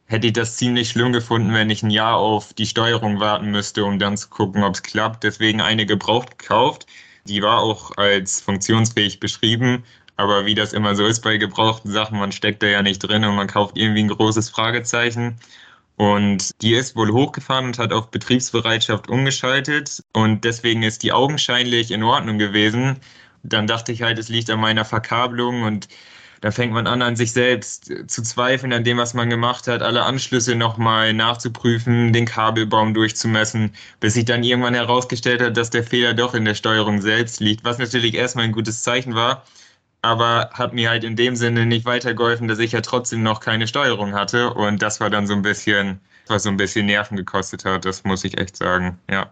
hätte 0.05 0.27
ich 0.27 0.33
das 0.33 0.57
ziemlich 0.57 0.89
schlimm 0.89 1.13
gefunden, 1.13 1.53
wenn 1.53 1.69
ich 1.69 1.83
ein 1.83 1.89
Jahr 1.89 2.17
auf 2.17 2.53
die 2.53 2.65
Steuerung 2.65 3.19
warten 3.19 3.49
müsste, 3.49 3.85
um 3.85 3.97
dann 3.97 4.17
zu 4.17 4.29
gucken, 4.29 4.63
ob 4.63 4.75
es 4.75 4.83
klappt. 4.83 5.23
Deswegen 5.23 5.61
eine 5.61 5.85
gebraucht 5.85 6.37
gekauft. 6.37 6.85
Die 7.27 7.41
war 7.41 7.59
auch 7.59 7.91
als 7.97 8.41
funktionsfähig 8.41 9.19
beschrieben, 9.19 9.83
aber 10.17 10.45
wie 10.45 10.55
das 10.55 10.73
immer 10.73 10.95
so 10.95 11.05
ist 11.05 11.21
bei 11.21 11.37
gebrauchten 11.37 11.91
Sachen, 11.91 12.19
man 12.19 12.31
steckt 12.31 12.61
da 12.63 12.67
ja 12.67 12.81
nicht 12.81 12.99
drin 12.99 13.25
und 13.25 13.35
man 13.35 13.47
kauft 13.47 13.77
irgendwie 13.77 14.03
ein 14.03 14.07
großes 14.09 14.49
Fragezeichen. 14.49 15.37
Und 15.97 16.51
die 16.61 16.73
ist 16.73 16.95
wohl 16.95 17.11
hochgefahren 17.11 17.65
und 17.65 17.79
hat 17.79 17.93
auf 17.93 18.09
Betriebsbereitschaft 18.09 19.09
umgeschaltet. 19.09 20.03
Und 20.13 20.43
deswegen 20.45 20.83
ist 20.83 21.03
die 21.03 21.11
augenscheinlich 21.11 21.91
in 21.91 22.03
Ordnung 22.03 22.37
gewesen. 22.39 22.97
Dann 23.43 23.67
dachte 23.67 23.91
ich 23.91 24.01
halt, 24.01 24.17
es 24.19 24.29
liegt 24.29 24.49
an 24.49 24.59
meiner 24.59 24.85
Verkabelung 24.85 25.63
und 25.63 25.87
da 26.41 26.51
fängt 26.51 26.73
man 26.73 26.87
an, 26.87 27.01
an 27.01 27.15
sich 27.15 27.31
selbst 27.33 27.91
zu 28.07 28.23
zweifeln, 28.23 28.73
an 28.73 28.83
dem, 28.83 28.97
was 28.97 29.13
man 29.13 29.29
gemacht 29.29 29.67
hat, 29.67 29.81
alle 29.83 30.03
Anschlüsse 30.03 30.55
nochmal 30.55 31.13
nachzuprüfen, 31.13 32.13
den 32.13 32.25
Kabelbaum 32.25 32.93
durchzumessen, 32.93 33.73
bis 33.99 34.15
sich 34.15 34.25
dann 34.25 34.43
irgendwann 34.43 34.73
herausgestellt 34.73 35.41
hat, 35.41 35.55
dass 35.57 35.69
der 35.69 35.83
Fehler 35.83 36.13
doch 36.15 36.33
in 36.33 36.45
der 36.45 36.55
Steuerung 36.55 37.01
selbst 37.01 37.39
liegt, 37.39 37.63
was 37.63 37.77
natürlich 37.77 38.15
erstmal 38.15 38.45
ein 38.45 38.51
gutes 38.51 38.81
Zeichen 38.83 39.15
war, 39.15 39.43
aber 40.01 40.49
hat 40.53 40.73
mir 40.73 40.89
halt 40.89 41.03
in 41.03 41.15
dem 41.15 41.35
Sinne 41.35 41.65
nicht 41.65 41.85
weitergeholfen, 41.85 42.47
dass 42.47 42.59
ich 42.59 42.71
ja 42.73 42.81
trotzdem 42.81 43.23
noch 43.23 43.39
keine 43.39 43.67
Steuerung 43.67 44.13
hatte 44.13 44.53
und 44.53 44.81
das 44.81 44.99
war 44.99 45.09
dann 45.09 45.27
so 45.27 45.33
ein 45.33 45.43
bisschen, 45.43 46.01
was 46.27 46.43
so 46.43 46.49
ein 46.49 46.57
bisschen 46.57 46.87
Nerven 46.87 47.17
gekostet 47.17 47.65
hat, 47.65 47.85
das 47.85 48.03
muss 48.03 48.23
ich 48.23 48.37
echt 48.39 48.57
sagen, 48.57 48.99
ja. 49.09 49.31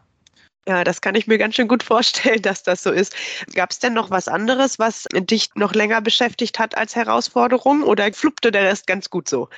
Ja, 0.67 0.83
das 0.83 1.01
kann 1.01 1.15
ich 1.15 1.25
mir 1.25 1.37
ganz 1.37 1.55
schön 1.55 1.67
gut 1.67 1.83
vorstellen, 1.83 2.41
dass 2.43 2.63
das 2.63 2.83
so 2.83 2.91
ist. 2.91 3.15
Gab 3.53 3.71
es 3.71 3.79
denn 3.79 3.93
noch 3.93 4.09
was 4.11 4.27
anderes, 4.27 4.79
was 4.79 5.07
dich 5.13 5.49
noch 5.55 5.73
länger 5.73 6.01
beschäftigt 6.01 6.59
hat 6.59 6.77
als 6.77 6.95
Herausforderung 6.95 7.83
oder 7.83 8.11
fluppte 8.13 8.51
der 8.51 8.63
Rest 8.63 8.87
ganz 8.87 9.09
gut 9.09 9.29
so? 9.29 9.49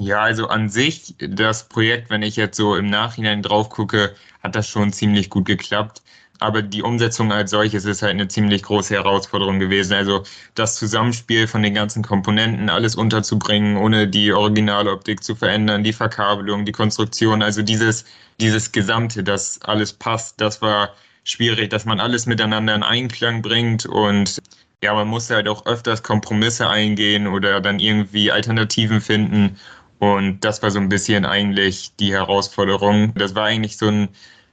Ja, 0.00 0.22
also 0.22 0.48
an 0.48 0.68
sich, 0.68 1.14
das 1.18 1.68
Projekt, 1.68 2.10
wenn 2.10 2.22
ich 2.22 2.36
jetzt 2.36 2.56
so 2.56 2.74
im 2.74 2.86
Nachhinein 2.86 3.42
drauf 3.42 3.70
gucke, 3.70 4.14
hat 4.42 4.56
das 4.56 4.68
schon 4.68 4.92
ziemlich 4.92 5.30
gut 5.30 5.46
geklappt 5.46 6.02
aber 6.44 6.62
die 6.62 6.82
Umsetzung 6.82 7.32
als 7.32 7.50
solches 7.50 7.84
ist 7.84 8.02
halt 8.02 8.12
eine 8.12 8.28
ziemlich 8.28 8.62
große 8.62 8.94
Herausforderung 8.94 9.58
gewesen. 9.58 9.94
Also 9.94 10.22
das 10.54 10.76
Zusammenspiel 10.76 11.46
von 11.48 11.62
den 11.62 11.74
ganzen 11.74 12.02
Komponenten, 12.02 12.70
alles 12.70 12.94
unterzubringen, 12.96 13.76
ohne 13.76 14.08
die 14.08 14.32
Originaloptik 14.32 15.24
zu 15.24 15.34
verändern, 15.34 15.84
die 15.84 15.92
Verkabelung, 15.92 16.64
die 16.64 16.72
Konstruktion, 16.72 17.42
also 17.42 17.62
dieses, 17.62 18.04
dieses 18.40 18.72
Gesamte, 18.72 19.24
dass 19.24 19.60
alles 19.62 19.92
passt, 19.92 20.40
das 20.40 20.62
war 20.62 20.90
schwierig, 21.24 21.70
dass 21.70 21.84
man 21.84 22.00
alles 22.00 22.26
miteinander 22.26 22.74
in 22.74 22.82
Einklang 22.82 23.42
bringt 23.42 23.86
und 23.86 24.40
ja, 24.82 24.92
man 24.94 25.08
musste 25.08 25.34
halt 25.36 25.48
auch 25.48 25.64
öfters 25.66 26.02
Kompromisse 26.02 26.68
eingehen 26.68 27.26
oder 27.26 27.60
dann 27.62 27.80
irgendwie 27.80 28.30
Alternativen 28.30 29.00
finden. 29.00 29.56
Und 29.98 30.40
das 30.40 30.62
war 30.62 30.70
so 30.70 30.78
ein 30.78 30.90
bisschen 30.90 31.24
eigentlich 31.24 31.92
die 31.96 32.12
Herausforderung. 32.12 33.14
Das 33.14 33.34
war 33.34 33.44
eigentlich 33.46 33.78
so 33.78 33.88
ein 33.88 34.08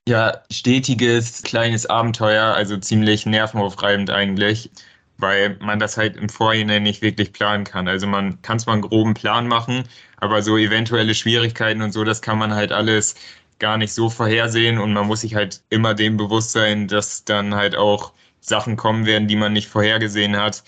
ja, 0.08 0.42
stetiges, 0.52 1.44
kleines 1.44 1.86
Abenteuer, 1.86 2.54
also 2.56 2.78
ziemlich 2.78 3.26
nervenaufreibend 3.26 4.10
eigentlich, 4.10 4.72
weil 5.18 5.58
man 5.62 5.80
das 5.80 5.98
halt 5.98 6.18
im 6.18 6.30
Vorhinein 6.30 6.84
nicht 6.84 7.02
wirklich 7.02 7.34
planen 7.34 7.64
kann. 7.64 7.88
Also 7.88 8.08
man 8.08 8.42
kann 8.42 8.60
zwar 8.60 8.74
einen 8.74 8.82
groben 8.84 9.14
Plan 9.14 9.48
machen, 9.48 9.84
aber 10.18 10.42
so 10.42 10.58
eventuelle 10.58 11.14
Schwierigkeiten 11.16 11.82
und 11.82 11.92
so, 11.94 12.04
das 12.04 12.22
kann 12.22 12.38
man 12.40 12.54
halt 12.54 12.72
alles 12.72 13.16
gar 13.60 13.78
nicht 13.78 13.94
so 13.94 14.10
vorhersehen 14.10 14.80
und 14.80 14.94
man 14.94 15.06
muss 15.08 15.22
sich 15.22 15.36
halt 15.36 15.62
immer 15.70 15.94
dem 15.94 16.18
bewusst 16.18 16.52
sein, 16.52 16.88
dass 16.88 17.24
dann 17.26 17.54
halt 17.56 17.76
auch 17.76 18.14
Sachen 18.40 18.76
kommen 18.78 19.06
werden, 19.06 19.28
die 19.28 19.36
man 19.36 19.54
nicht 19.54 19.68
vorhergesehen 19.68 20.36
hat. 20.36 20.64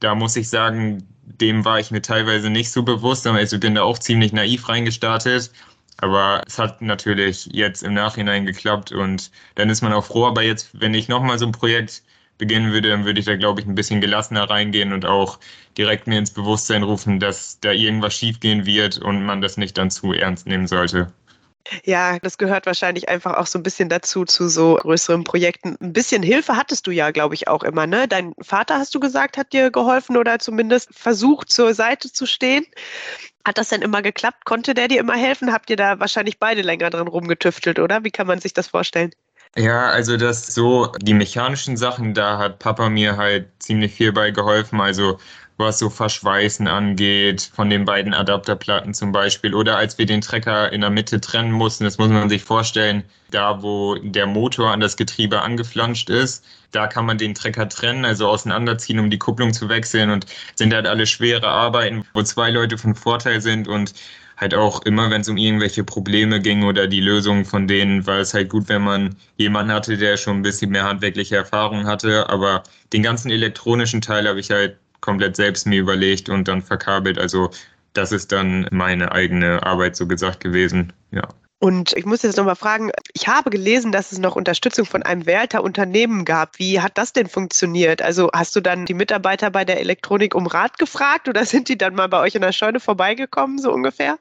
Da 0.00 0.14
muss 0.14 0.36
ich 0.36 0.48
sagen, 0.48 1.06
dem 1.24 1.64
war 1.64 1.78
ich 1.80 1.90
mir 1.90 2.02
teilweise 2.02 2.48
nicht 2.50 2.72
so 2.72 2.82
bewusst, 2.82 3.26
aber 3.26 3.42
ich 3.42 3.50
bin 3.60 3.74
da 3.74 3.82
auch 3.82 3.98
ziemlich 3.98 4.32
naiv 4.32 4.68
reingestartet 4.68 5.52
aber 5.98 6.42
es 6.46 6.58
hat 6.58 6.80
natürlich 6.82 7.46
jetzt 7.52 7.82
im 7.82 7.94
Nachhinein 7.94 8.46
geklappt 8.46 8.92
und 8.92 9.30
dann 9.54 9.70
ist 9.70 9.82
man 9.82 9.92
auch 9.92 10.04
froh. 10.04 10.26
Aber 10.26 10.42
jetzt, 10.42 10.70
wenn 10.80 10.94
ich 10.94 11.08
nochmal 11.08 11.38
so 11.38 11.46
ein 11.46 11.52
Projekt 11.52 12.02
beginnen 12.38 12.72
würde, 12.72 12.88
dann 12.88 13.04
würde 13.04 13.20
ich 13.20 13.26
da, 13.26 13.36
glaube 13.36 13.60
ich, 13.60 13.66
ein 13.66 13.74
bisschen 13.74 14.00
gelassener 14.00 14.48
reingehen 14.48 14.92
und 14.92 15.04
auch 15.04 15.38
direkt 15.76 16.06
mir 16.06 16.18
ins 16.18 16.32
Bewusstsein 16.32 16.82
rufen, 16.82 17.20
dass 17.20 17.60
da 17.60 17.72
irgendwas 17.72 18.14
schiefgehen 18.14 18.66
wird 18.66 18.98
und 18.98 19.24
man 19.24 19.42
das 19.42 19.56
nicht 19.58 19.76
dann 19.78 19.90
zu 19.90 20.12
ernst 20.12 20.46
nehmen 20.46 20.66
sollte. 20.66 21.12
Ja, 21.84 22.18
das 22.18 22.38
gehört 22.38 22.66
wahrscheinlich 22.66 23.08
einfach 23.08 23.36
auch 23.36 23.46
so 23.46 23.58
ein 23.58 23.62
bisschen 23.62 23.88
dazu, 23.88 24.24
zu 24.24 24.48
so 24.48 24.76
größeren 24.76 25.24
Projekten. 25.24 25.76
Ein 25.80 25.92
bisschen 25.92 26.22
Hilfe 26.22 26.56
hattest 26.56 26.86
du 26.86 26.90
ja, 26.90 27.10
glaube 27.10 27.34
ich, 27.34 27.48
auch 27.48 27.62
immer, 27.62 27.86
ne? 27.86 28.08
Dein 28.08 28.34
Vater, 28.40 28.78
hast 28.78 28.94
du 28.94 29.00
gesagt, 29.00 29.36
hat 29.36 29.52
dir 29.52 29.70
geholfen 29.70 30.16
oder 30.16 30.38
zumindest 30.38 30.88
versucht, 30.92 31.50
zur 31.50 31.74
Seite 31.74 32.12
zu 32.12 32.26
stehen. 32.26 32.66
Hat 33.44 33.58
das 33.58 33.68
denn 33.68 33.82
immer 33.82 34.02
geklappt? 34.02 34.44
Konnte 34.44 34.74
der 34.74 34.88
dir 34.88 35.00
immer 35.00 35.16
helfen? 35.16 35.52
Habt 35.52 35.70
ihr 35.70 35.76
da 35.76 36.00
wahrscheinlich 36.00 36.38
beide 36.38 36.62
länger 36.62 36.90
dran 36.90 37.08
rumgetüftelt, 37.08 37.78
oder? 37.78 38.04
Wie 38.04 38.10
kann 38.10 38.26
man 38.26 38.40
sich 38.40 38.52
das 38.52 38.68
vorstellen? 38.68 39.12
Ja, 39.56 39.90
also 39.90 40.16
das 40.16 40.54
so, 40.54 40.92
die 41.00 41.14
mechanischen 41.14 41.76
Sachen, 41.76 42.14
da 42.14 42.38
hat 42.38 42.60
Papa 42.60 42.88
mir 42.88 43.16
halt 43.16 43.48
ziemlich 43.58 43.94
viel 43.94 44.12
bei 44.12 44.30
geholfen. 44.30 44.80
Also 44.80 45.18
was 45.60 45.78
so 45.78 45.88
Verschweißen 45.90 46.66
angeht, 46.66 47.50
von 47.54 47.70
den 47.70 47.84
beiden 47.84 48.12
Adapterplatten 48.14 48.94
zum 48.94 49.12
Beispiel. 49.12 49.54
Oder 49.54 49.76
als 49.76 49.98
wir 49.98 50.06
den 50.06 50.20
Trecker 50.20 50.72
in 50.72 50.80
der 50.80 50.90
Mitte 50.90 51.20
trennen 51.20 51.52
mussten, 51.52 51.84
das 51.84 51.98
muss 51.98 52.08
man 52.08 52.28
sich 52.28 52.42
vorstellen, 52.42 53.04
da 53.30 53.62
wo 53.62 53.94
der 53.96 54.26
Motor 54.26 54.72
an 54.72 54.80
das 54.80 54.96
Getriebe 54.96 55.40
angeflanscht 55.42 56.10
ist, 56.10 56.44
da 56.72 56.88
kann 56.88 57.06
man 57.06 57.18
den 57.18 57.34
Trecker 57.34 57.68
trennen, 57.68 58.04
also 58.04 58.28
auseinanderziehen, 58.28 58.98
um 58.98 59.10
die 59.10 59.18
Kupplung 59.18 59.52
zu 59.52 59.68
wechseln 59.68 60.10
und 60.10 60.26
sind 60.56 60.74
halt 60.74 60.86
alle 60.86 61.06
schwere 61.06 61.46
Arbeiten, 61.46 62.04
wo 62.14 62.22
zwei 62.22 62.50
Leute 62.50 62.78
von 62.78 62.94
Vorteil 62.96 63.40
sind 63.40 63.68
und 63.68 63.94
halt 64.40 64.54
auch 64.54 64.82
immer, 64.82 65.10
wenn 65.10 65.20
es 65.20 65.28
um 65.28 65.36
irgendwelche 65.36 65.84
Probleme 65.84 66.40
ging 66.40 66.64
oder 66.64 66.86
die 66.86 67.00
Lösung 67.00 67.44
von 67.44 67.68
denen, 67.68 68.06
war 68.06 68.18
es 68.20 68.32
halt 68.32 68.48
gut, 68.48 68.68
wenn 68.68 68.82
man 68.82 69.16
jemanden 69.36 69.72
hatte, 69.72 69.98
der 69.98 70.16
schon 70.16 70.38
ein 70.38 70.42
bisschen 70.42 70.70
mehr 70.70 70.84
handwerkliche 70.84 71.36
Erfahrung 71.36 71.86
hatte. 71.86 72.28
Aber 72.30 72.62
den 72.92 73.02
ganzen 73.02 73.30
elektronischen 73.30 74.00
Teil 74.00 74.26
habe 74.26 74.40
ich 74.40 74.50
halt 74.50 74.78
komplett 75.00 75.36
selbst 75.36 75.66
mir 75.66 75.80
überlegt 75.80 76.28
und 76.28 76.48
dann 76.48 76.62
verkabelt. 76.62 77.18
Also 77.18 77.50
das 77.92 78.12
ist 78.12 78.32
dann 78.32 78.68
meine 78.70 79.12
eigene 79.12 79.62
Arbeit 79.62 79.96
so 79.96 80.06
gesagt 80.06 80.40
gewesen. 80.40 80.92
Ja. 81.10 81.28
Und 81.62 81.92
ich 81.92 82.06
muss 82.06 82.22
jetzt 82.22 82.38
nochmal 82.38 82.56
fragen, 82.56 82.90
ich 83.12 83.28
habe 83.28 83.50
gelesen, 83.50 83.92
dass 83.92 84.12
es 84.12 84.18
noch 84.18 84.34
Unterstützung 84.34 84.86
von 84.86 85.02
einem 85.02 85.26
Werter 85.26 85.62
Unternehmen 85.62 86.24
gab. 86.24 86.58
Wie 86.58 86.80
hat 86.80 86.96
das 86.96 87.12
denn 87.12 87.28
funktioniert? 87.28 88.00
Also 88.00 88.30
hast 88.32 88.56
du 88.56 88.62
dann 88.62 88.86
die 88.86 88.94
Mitarbeiter 88.94 89.50
bei 89.50 89.66
der 89.66 89.78
Elektronik 89.78 90.34
um 90.34 90.46
Rat 90.46 90.78
gefragt 90.78 91.28
oder 91.28 91.44
sind 91.46 91.68
die 91.68 91.76
dann 91.76 91.94
mal 91.94 92.08
bei 92.08 92.20
euch 92.20 92.34
in 92.34 92.40
der 92.40 92.52
Scheune 92.52 92.80
vorbeigekommen, 92.80 93.58
so 93.58 93.70
ungefähr? 93.72 94.18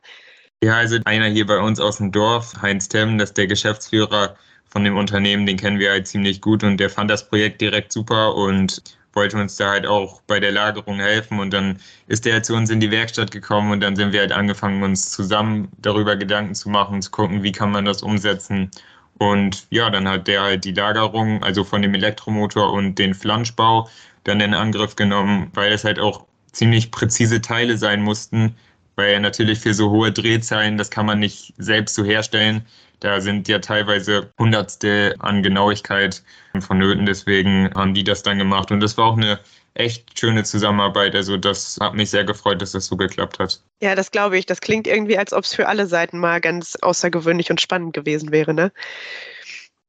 Ja, 0.61 0.75
also 0.75 0.97
einer 1.05 1.27
hier 1.27 1.45
bei 1.45 1.59
uns 1.59 1.79
aus 1.79 1.97
dem 1.97 2.11
Dorf, 2.11 2.53
Heinz 2.61 2.89
Temm, 2.89 3.17
das 3.17 3.29
ist 3.29 3.37
der 3.37 3.47
Geschäftsführer 3.47 4.35
von 4.67 4.83
dem 4.83 4.97
Unternehmen, 4.97 5.45
den 5.45 5.55
kennen 5.55 5.79
wir 5.79 5.91
halt 5.91 6.07
ziemlich 6.07 6.41
gut 6.41 6.65
und 6.65 6.77
der 6.77 6.89
fand 6.89 7.09
das 7.09 7.29
Projekt 7.29 7.61
direkt 7.61 7.93
super 7.93 8.35
und 8.35 8.83
wollte 9.19 9.35
uns 9.35 9.57
da 9.57 9.71
halt 9.71 9.85
auch 9.85 10.21
bei 10.27 10.39
der 10.39 10.53
Lagerung 10.53 10.99
helfen 10.99 11.41
und 11.41 11.51
dann 11.51 11.77
ist 12.07 12.23
der 12.23 12.41
zu 12.41 12.55
uns 12.55 12.69
in 12.69 12.79
die 12.79 12.89
Werkstatt 12.89 13.31
gekommen 13.31 13.71
und 13.73 13.81
dann 13.81 13.97
sind 13.97 14.13
wir 14.13 14.21
halt 14.21 14.31
angefangen, 14.31 14.81
uns 14.81 15.11
zusammen 15.11 15.67
darüber 15.77 16.15
Gedanken 16.15 16.55
zu 16.55 16.69
machen, 16.69 17.01
zu 17.01 17.11
gucken, 17.11 17.43
wie 17.43 17.51
kann 17.51 17.69
man 17.69 17.83
das 17.83 18.01
umsetzen. 18.01 18.71
Und 19.17 19.67
ja, 19.71 19.89
dann 19.89 20.07
hat 20.07 20.29
der 20.29 20.41
halt 20.41 20.63
die 20.63 20.71
Lagerung, 20.71 21.43
also 21.43 21.65
von 21.65 21.81
dem 21.81 21.93
Elektromotor 21.93 22.71
und 22.71 22.95
den 22.95 23.13
Flanschbau 23.13 23.89
dann 24.23 24.39
in 24.39 24.53
Angriff 24.53 24.95
genommen, 24.95 25.51
weil 25.53 25.73
es 25.73 25.83
halt 25.83 25.99
auch 25.99 26.25
ziemlich 26.53 26.89
präzise 26.89 27.41
Teile 27.41 27.77
sein 27.77 28.01
mussten, 28.01 28.55
weil 28.95 29.19
natürlich 29.19 29.59
für 29.59 29.73
so 29.73 29.89
hohe 29.89 30.13
Drehzahlen, 30.13 30.77
das 30.77 30.91
kann 30.91 31.05
man 31.05 31.19
nicht 31.19 31.53
selbst 31.57 31.95
so 31.95 32.05
herstellen. 32.05 32.65
Da 33.01 33.19
sind 33.19 33.49
ja 33.49 33.59
teilweise 33.59 34.31
Hundertstel 34.39 35.15
an 35.19 35.43
Genauigkeit 35.43 36.23
vonnöten. 36.59 37.05
Deswegen 37.05 37.73
haben 37.75 37.93
die 37.93 38.03
das 38.03 38.23
dann 38.23 38.37
gemacht. 38.37 38.71
Und 38.71 38.79
das 38.79 38.97
war 38.97 39.05
auch 39.05 39.17
eine 39.17 39.39
echt 39.73 40.19
schöne 40.19 40.43
Zusammenarbeit. 40.43 41.15
Also 41.15 41.37
das 41.37 41.77
hat 41.79 41.93
mich 41.93 42.09
sehr 42.09 42.23
gefreut, 42.23 42.61
dass 42.61 42.71
das 42.71 42.87
so 42.87 42.97
geklappt 42.97 43.39
hat. 43.39 43.61
Ja, 43.81 43.95
das 43.95 44.11
glaube 44.11 44.37
ich. 44.37 44.45
Das 44.45 44.61
klingt 44.61 44.87
irgendwie, 44.87 45.17
als 45.17 45.33
ob 45.33 45.43
es 45.43 45.53
für 45.53 45.67
alle 45.67 45.87
Seiten 45.87 46.19
mal 46.19 46.41
ganz 46.41 46.75
außergewöhnlich 46.81 47.49
und 47.49 47.61
spannend 47.61 47.93
gewesen 47.93 48.31
wäre, 48.31 48.53
ne? 48.53 48.71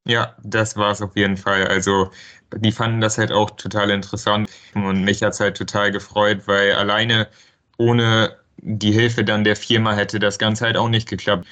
Ja, 0.07 0.35
das 0.43 0.77
war 0.77 0.93
es 0.93 1.03
auf 1.03 1.17
jeden 1.17 1.37
Fall. 1.37 1.67
Also 1.67 2.11
die 2.57 2.73
fanden 2.73 3.01
das 3.01 3.19
halt 3.19 3.33
auch 3.33 3.51
total 3.51 3.91
interessant 3.91 4.49
und 4.75 5.05
mich 5.05 5.23
hat 5.23 5.35
es 5.35 5.41
halt 5.41 5.57
total 5.57 5.93
gefreut, 5.93 6.43
weil 6.47 6.73
alleine 6.73 7.29
ohne 7.77 8.37
die 8.57 8.93
Hilfe 8.93 9.25
dann 9.25 9.45
der 9.45 9.57
Firma 9.57 9.95
hätte 9.95 10.19
das 10.19 10.39
Ganze 10.39 10.65
halt 10.65 10.77
auch 10.77 10.89
nicht 10.89 11.09
geklappt. 11.09 11.47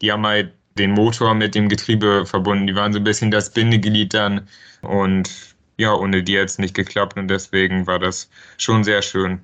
Die 0.00 0.12
haben 0.12 0.26
halt 0.26 0.52
den 0.78 0.92
Motor 0.92 1.34
mit 1.34 1.54
dem 1.54 1.68
Getriebe 1.68 2.26
verbunden. 2.26 2.66
Die 2.66 2.74
waren 2.74 2.92
so 2.92 2.98
ein 2.98 3.04
bisschen 3.04 3.30
das 3.30 3.52
Bindeglied 3.52 4.14
dann 4.14 4.48
und 4.82 5.30
ja, 5.78 5.94
ohne 5.94 6.22
die 6.22 6.32
jetzt 6.32 6.58
nicht 6.58 6.74
geklappt 6.74 7.16
und 7.16 7.28
deswegen 7.28 7.86
war 7.86 7.98
das 7.98 8.30
schon 8.58 8.84
sehr 8.84 9.02
schön. 9.02 9.40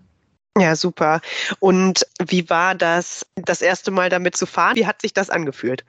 Ja, 0.59 0.75
super. 0.75 1.21
Und 1.61 2.07
wie 2.27 2.49
war 2.51 2.75
das, 2.75 3.25
das 3.37 3.63
erste 3.63 3.91
Mal 3.91 4.11
damit 4.11 4.37
zu 4.37 4.47
fahren? 4.47 4.77
Wie 4.77 4.87
hat 4.87 5.01
sich 5.01 5.13
das 5.13 5.31
angefühlt? 5.31 5.85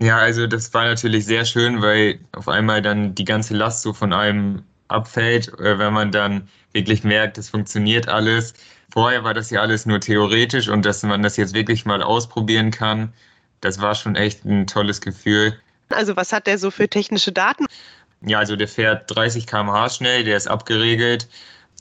Ja, 0.00 0.16
also 0.16 0.46
das 0.46 0.72
war 0.72 0.86
natürlich 0.86 1.26
sehr 1.26 1.44
schön, 1.44 1.82
weil 1.82 2.20
auf 2.32 2.48
einmal 2.48 2.80
dann 2.80 3.14
die 3.14 3.24
ganze 3.24 3.54
Last 3.54 3.82
so 3.82 3.92
von 3.92 4.14
einem 4.14 4.62
abfällt, 4.88 5.48
äh, 5.58 5.78
wenn 5.78 5.92
man 5.92 6.10
dann 6.10 6.48
wirklich 6.72 7.04
merkt, 7.04 7.36
es 7.36 7.50
funktioniert 7.50 8.08
alles. 8.08 8.54
Vorher 8.92 9.24
war 9.24 9.34
das 9.34 9.50
ja 9.50 9.60
alles 9.60 9.86
nur 9.86 10.00
theoretisch 10.00 10.68
und 10.68 10.84
dass 10.86 11.02
man 11.02 11.22
das 11.22 11.36
jetzt 11.36 11.54
wirklich 11.54 11.84
mal 11.84 12.02
ausprobieren 12.02 12.70
kann, 12.70 13.12
das 13.60 13.80
war 13.80 13.94
schon 13.94 14.16
echt 14.16 14.44
ein 14.44 14.66
tolles 14.66 15.00
Gefühl. 15.00 15.58
Also 15.90 16.16
was 16.16 16.32
hat 16.32 16.46
der 16.46 16.58
so 16.58 16.70
für 16.70 16.88
technische 16.88 17.32
Daten? 17.32 17.66
Ja, 18.22 18.38
also 18.38 18.56
der 18.56 18.68
fährt 18.68 19.14
30 19.14 19.46
km/h 19.46 19.90
schnell, 19.90 20.24
der 20.24 20.36
ist 20.36 20.46
abgeregelt. 20.46 21.28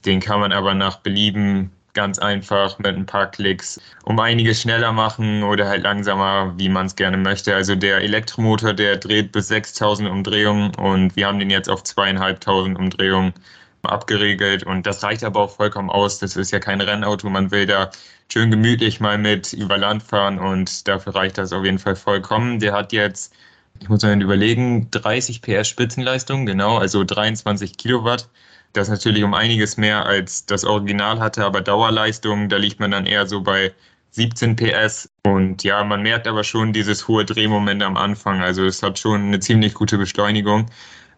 Den 0.06 0.20
kann 0.20 0.40
man 0.40 0.52
aber 0.52 0.74
nach 0.74 0.98
Belieben 0.98 1.72
ganz 1.94 2.20
einfach 2.20 2.78
mit 2.80 2.96
ein 2.96 3.06
paar 3.06 3.30
Klicks 3.30 3.80
um 4.04 4.20
einiges 4.20 4.62
schneller 4.62 4.92
machen 4.94 5.44
oder 5.44 5.68
halt 5.68 5.84
langsamer, 5.84 6.54
wie 6.58 6.70
man 6.70 6.86
es 6.86 6.96
gerne 6.96 7.18
möchte. 7.18 7.54
Also 7.54 7.76
der 7.76 7.98
Elektromotor, 7.98 8.74
der 8.74 8.98
dreht 8.98 9.32
bis 9.32 9.50
6000 9.50 10.10
Umdrehungen 10.10 10.74
und 10.76 11.16
wir 11.16 11.28
haben 11.28 11.40
den 11.40 11.50
jetzt 11.50 11.70
auf 11.70 11.84
zweieinhalbtausend 11.84 12.78
Umdrehungen 12.78 13.34
abgeregelt 13.84 14.64
und 14.64 14.86
das 14.86 15.04
reicht 15.04 15.24
aber 15.24 15.42
auch 15.42 15.52
vollkommen 15.56 15.90
aus. 15.90 16.20
Das 16.20 16.36
ist 16.36 16.52
ja 16.52 16.60
kein 16.60 16.82
Rennauto, 16.82 17.30
man 17.30 17.52
will 17.52 17.66
da 17.66 17.92
schön 18.32 18.52
gemütlich 18.52 19.00
mal 19.00 19.18
mit 19.18 19.54
über 19.54 19.78
Land 19.78 20.04
fahren 20.04 20.40
und 20.40 20.88
dafür 20.88 21.16
reicht 21.16 21.38
das 21.38 21.54
auf 21.54 21.66
jeden 21.66 21.80
Fall 21.80 21.96
vollkommen. 21.96 22.60
Der 22.60 22.74
hat 22.74 22.94
jetzt, 22.94 23.34
ich 23.80 23.90
muss 23.90 24.04
mal 24.04 24.22
überlegen, 24.22 24.90
30 24.92 25.42
PS 25.42 25.68
Spitzenleistung, 25.68 26.46
genau, 26.46 26.78
also 26.78 27.04
23 27.04 27.78
Kilowatt. 27.78 28.30
Das 28.74 28.88
ist 28.88 28.92
natürlich 28.92 29.24
um 29.24 29.34
einiges 29.34 29.78
mehr 29.78 30.06
als 30.06 30.46
das 30.46 30.64
Original 30.64 31.20
hatte, 31.20 31.44
aber 31.44 31.62
Dauerleistung, 31.62 32.50
da 32.50 32.58
liegt 32.58 32.80
man 32.80 32.92
dann 32.92 33.06
eher 33.08 33.26
so 33.26 33.42
bei 33.42 33.74
17 34.12 34.56
PS. 34.56 35.10
Und 35.24 35.64
ja, 35.64 35.84
man 35.84 36.02
merkt 36.02 36.28
aber 36.28 36.44
schon 36.44 36.74
dieses 36.74 37.08
hohe 37.08 37.26
Drehmoment 37.26 37.84
am 37.84 37.98
Anfang. 37.98 38.42
Also 38.42 38.66
es 38.66 38.82
hat 38.84 39.00
schon 39.00 39.28
eine 39.28 39.40
ziemlich 39.40 39.74
gute 39.74 39.98
Beschleunigung. 39.98 40.68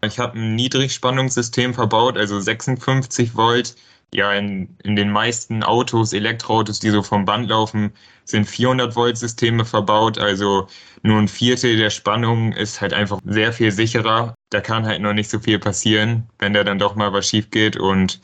Ich 0.03 0.17
habe 0.19 0.37
ein 0.39 0.55
Niedrigspannungssystem 0.55 1.73
verbaut, 1.73 2.17
also 2.17 2.39
56 2.39 3.35
Volt. 3.35 3.75
Ja, 4.13 4.33
in, 4.33 4.75
in 4.83 4.95
den 4.95 5.09
meisten 5.11 5.63
Autos, 5.63 6.11
Elektroautos, 6.11 6.79
die 6.79 6.89
so 6.89 7.01
vom 7.01 7.23
Band 7.23 7.49
laufen, 7.49 7.93
sind 8.25 8.45
400 8.45 8.95
Volt 8.95 9.17
Systeme 9.17 9.63
verbaut. 9.63 10.17
Also 10.17 10.67
nur 11.03 11.19
ein 11.19 11.27
Viertel 11.27 11.77
der 11.77 11.91
Spannung 11.91 12.51
ist 12.53 12.81
halt 12.81 12.93
einfach 12.93 13.19
sehr 13.25 13.53
viel 13.53 13.71
sicherer. 13.71 14.35
Da 14.49 14.59
kann 14.59 14.85
halt 14.85 15.01
noch 15.01 15.13
nicht 15.13 15.29
so 15.29 15.39
viel 15.39 15.59
passieren, 15.59 16.27
wenn 16.39 16.53
da 16.53 16.63
dann 16.63 16.79
doch 16.79 16.95
mal 16.95 17.13
was 17.13 17.29
schief 17.29 17.51
geht. 17.51 17.77
Und 17.77 18.19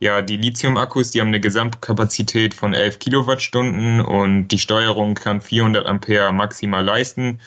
ja, 0.00 0.22
die 0.22 0.36
Lithium-Akkus, 0.36 1.10
die 1.12 1.20
haben 1.20 1.28
eine 1.28 1.40
Gesamtkapazität 1.40 2.54
von 2.54 2.74
11 2.74 2.98
Kilowattstunden 2.98 4.00
und 4.00 4.48
die 4.48 4.58
Steuerung 4.58 5.14
kann 5.14 5.40
400 5.40 5.86
Ampere 5.86 6.32
maximal 6.32 6.84
leisten. 6.84 7.40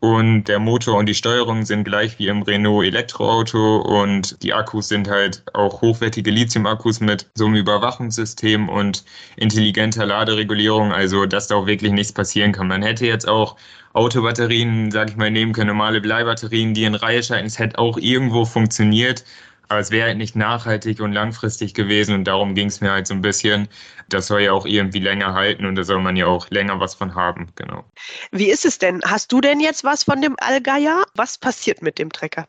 Und 0.00 0.44
der 0.44 0.60
Motor 0.60 0.96
und 0.96 1.06
die 1.06 1.14
Steuerung 1.14 1.64
sind 1.64 1.82
gleich 1.82 2.20
wie 2.20 2.28
im 2.28 2.42
Renault 2.42 2.86
Elektroauto 2.86 3.78
und 3.78 4.40
die 4.44 4.54
Akkus 4.54 4.88
sind 4.88 5.08
halt 5.08 5.42
auch 5.54 5.82
hochwertige 5.82 6.30
Lithium-Akkus 6.30 7.00
mit 7.00 7.28
so 7.34 7.46
einem 7.46 7.56
Überwachungssystem 7.56 8.68
und 8.68 9.04
intelligenter 9.36 10.06
Laderegulierung, 10.06 10.92
also 10.92 11.26
dass 11.26 11.48
da 11.48 11.56
auch 11.56 11.66
wirklich 11.66 11.90
nichts 11.90 12.12
passieren 12.12 12.52
kann. 12.52 12.68
Man 12.68 12.82
hätte 12.82 13.06
jetzt 13.06 13.26
auch 13.26 13.56
Autobatterien, 13.92 14.92
sag 14.92 15.10
ich 15.10 15.16
mal, 15.16 15.32
nehmen 15.32 15.52
können, 15.52 15.68
normale 15.68 16.00
Bleibatterien, 16.00 16.74
die 16.74 16.84
in 16.84 16.94
Reihe 16.94 17.24
schalten. 17.24 17.46
Es 17.46 17.58
hätte 17.58 17.78
auch 17.78 17.98
irgendwo 17.98 18.44
funktioniert, 18.44 19.24
aber 19.68 19.80
es 19.80 19.90
wäre 19.90 20.08
halt 20.08 20.18
nicht 20.18 20.36
nachhaltig 20.36 21.00
und 21.00 21.12
langfristig 21.12 21.74
gewesen 21.74 22.14
und 22.14 22.24
darum 22.24 22.54
ging 22.54 22.68
es 22.68 22.80
mir 22.80 22.90
halt 22.90 23.06
so 23.06 23.14
ein 23.14 23.22
bisschen. 23.22 23.68
Das 24.08 24.26
soll 24.26 24.42
ja 24.42 24.52
auch 24.52 24.66
irgendwie 24.66 25.00
länger 25.00 25.34
halten 25.34 25.66
und 25.66 25.74
da 25.74 25.84
soll 25.84 26.00
man 26.00 26.16
ja 26.16 26.26
auch 26.26 26.48
länger 26.50 26.80
was 26.80 26.94
von 26.94 27.14
haben, 27.14 27.48
genau. 27.54 27.84
Wie 28.32 28.50
ist 28.50 28.64
es 28.64 28.78
denn? 28.78 29.02
Hast 29.04 29.30
du 29.32 29.40
denn 29.40 29.60
jetzt 29.60 29.84
was 29.84 30.04
von 30.04 30.22
dem 30.22 30.36
Allgeier? 30.38 31.04
Was 31.14 31.38
passiert 31.38 31.82
mit 31.82 31.98
dem 31.98 32.10
Trecker? 32.10 32.48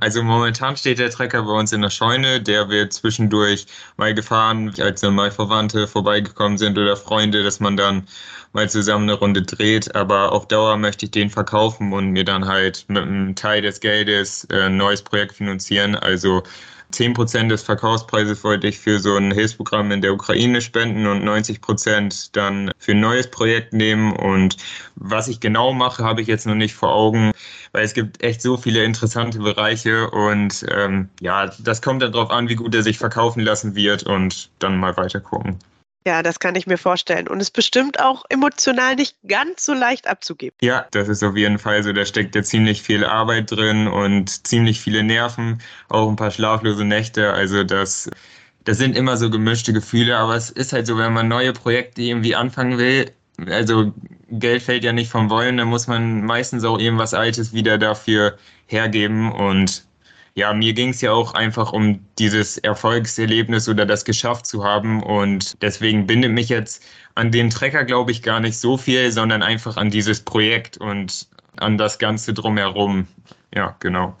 Also 0.00 0.22
momentan 0.22 0.76
steht 0.76 0.98
der 0.98 1.10
Trecker 1.10 1.42
bei 1.42 1.52
uns 1.52 1.72
in 1.72 1.82
der 1.82 1.90
Scheune. 1.90 2.40
Der 2.40 2.68
wird 2.70 2.92
zwischendurch 2.92 3.66
mal 3.96 4.14
gefahren, 4.14 4.72
als 4.80 5.02
dann 5.02 5.14
mal 5.14 5.30
Verwandte 5.30 5.86
vorbeigekommen 5.86 6.56
sind 6.58 6.78
oder 6.78 6.96
Freunde, 6.96 7.42
dass 7.42 7.60
man 7.60 7.76
dann 7.76 8.08
mal 8.52 8.68
zusammen 8.70 9.08
eine 9.10 9.18
Runde 9.18 9.42
dreht. 9.42 9.94
Aber 9.94 10.32
auf 10.32 10.48
Dauer 10.48 10.76
möchte 10.78 11.04
ich 11.04 11.10
den 11.10 11.30
verkaufen 11.30 11.92
und 11.92 12.10
mir 12.12 12.24
dann 12.24 12.46
halt 12.46 12.86
mit 12.88 13.02
einem 13.02 13.34
Teil 13.34 13.62
des 13.62 13.80
Geldes 13.80 14.46
äh, 14.50 14.62
ein 14.62 14.76
neues 14.78 15.02
Projekt 15.02 15.34
finanzieren. 15.36 15.94
Also 15.94 16.42
10 16.90 17.14
Prozent 17.14 17.50
des 17.50 17.62
Verkaufspreises 17.62 18.42
wollte 18.44 18.66
ich 18.68 18.78
für 18.78 18.98
so 18.98 19.16
ein 19.16 19.32
Hilfsprogramm 19.32 19.90
in 19.92 20.00
der 20.00 20.12
Ukraine 20.12 20.60
spenden 20.60 21.06
und 21.06 21.24
90 21.24 21.60
Prozent 21.60 22.36
dann 22.36 22.70
für 22.78 22.92
ein 22.92 23.00
neues 23.00 23.30
Projekt 23.30 23.72
nehmen. 23.72 24.12
Und 24.12 24.56
was 24.96 25.28
ich 25.28 25.40
genau 25.40 25.72
mache, 25.72 26.04
habe 26.04 26.22
ich 26.22 26.28
jetzt 26.28 26.46
noch 26.46 26.54
nicht 26.54 26.74
vor 26.74 26.92
Augen, 26.94 27.32
weil 27.72 27.84
es 27.84 27.94
gibt 27.94 28.22
echt 28.22 28.42
so 28.42 28.56
viele 28.56 28.84
interessante 28.84 29.38
Bereiche 29.38 30.10
und 30.10 30.64
ähm, 30.70 31.08
ja, 31.20 31.50
das 31.58 31.82
kommt 31.82 32.02
dann 32.02 32.12
darauf 32.12 32.30
an, 32.30 32.48
wie 32.48 32.56
gut 32.56 32.74
er 32.74 32.82
sich 32.82 32.98
verkaufen 32.98 33.40
lassen 33.40 33.74
wird 33.74 34.02
und 34.02 34.50
dann 34.58 34.76
mal 34.78 34.96
weiter 34.96 35.20
gucken. 35.20 35.58
Ja, 36.06 36.22
das 36.22 36.40
kann 36.40 36.54
ich 36.54 36.66
mir 36.66 36.78
vorstellen. 36.78 37.28
Und 37.28 37.40
ist 37.40 37.50
bestimmt 37.50 38.00
auch 38.00 38.24
emotional 38.30 38.96
nicht 38.96 39.16
ganz 39.26 39.64
so 39.64 39.74
leicht 39.74 40.06
abzugeben. 40.06 40.56
Ja, 40.62 40.86
das 40.92 41.08
ist 41.08 41.22
auf 41.22 41.36
jeden 41.36 41.58
Fall 41.58 41.82
so. 41.82 41.92
Da 41.92 42.06
steckt 42.06 42.34
ja 42.34 42.42
ziemlich 42.42 42.82
viel 42.82 43.04
Arbeit 43.04 43.50
drin 43.50 43.86
und 43.86 44.46
ziemlich 44.46 44.80
viele 44.80 45.02
Nerven, 45.02 45.60
auch 45.88 46.08
ein 46.08 46.16
paar 46.16 46.30
schlaflose 46.30 46.84
Nächte. 46.84 47.32
Also 47.32 47.64
das, 47.64 48.10
das 48.64 48.78
sind 48.78 48.96
immer 48.96 49.18
so 49.18 49.28
gemischte 49.28 49.74
Gefühle. 49.74 50.16
Aber 50.16 50.36
es 50.36 50.48
ist 50.48 50.72
halt 50.72 50.86
so, 50.86 50.96
wenn 50.96 51.12
man 51.12 51.28
neue 51.28 51.52
Projekte 51.52 52.00
irgendwie 52.00 52.34
anfangen 52.34 52.78
will, 52.78 53.12
also 53.48 53.92
Geld 54.30 54.62
fällt 54.62 54.84
ja 54.84 54.92
nicht 54.92 55.10
vom 55.10 55.28
Wollen, 55.28 55.56
da 55.56 55.64
muss 55.64 55.86
man 55.86 56.24
meistens 56.24 56.64
auch 56.64 56.78
irgendwas 56.78 57.14
Altes 57.14 57.52
wieder 57.52 57.78
dafür 57.78 58.38
hergeben. 58.66 59.32
Und 59.32 59.84
ja, 60.40 60.54
mir 60.54 60.72
ging 60.72 60.88
es 60.88 61.02
ja 61.02 61.12
auch 61.12 61.34
einfach 61.34 61.72
um 61.72 62.00
dieses 62.18 62.56
Erfolgserlebnis 62.56 63.68
oder 63.68 63.84
das 63.84 64.06
geschafft 64.06 64.46
zu 64.46 64.64
haben. 64.64 65.02
Und 65.02 65.60
deswegen 65.62 66.06
bindet 66.06 66.32
mich 66.32 66.48
jetzt 66.48 66.82
an 67.14 67.30
den 67.30 67.50
Trecker, 67.50 67.84
glaube 67.84 68.10
ich, 68.10 68.22
gar 68.22 68.40
nicht 68.40 68.56
so 68.58 68.78
viel, 68.78 69.12
sondern 69.12 69.42
einfach 69.42 69.76
an 69.76 69.90
dieses 69.90 70.20
Projekt 70.22 70.78
und 70.78 71.28
an 71.58 71.76
das 71.76 71.98
Ganze 71.98 72.32
drumherum. 72.32 73.06
Ja, 73.54 73.76
genau. 73.80 74.16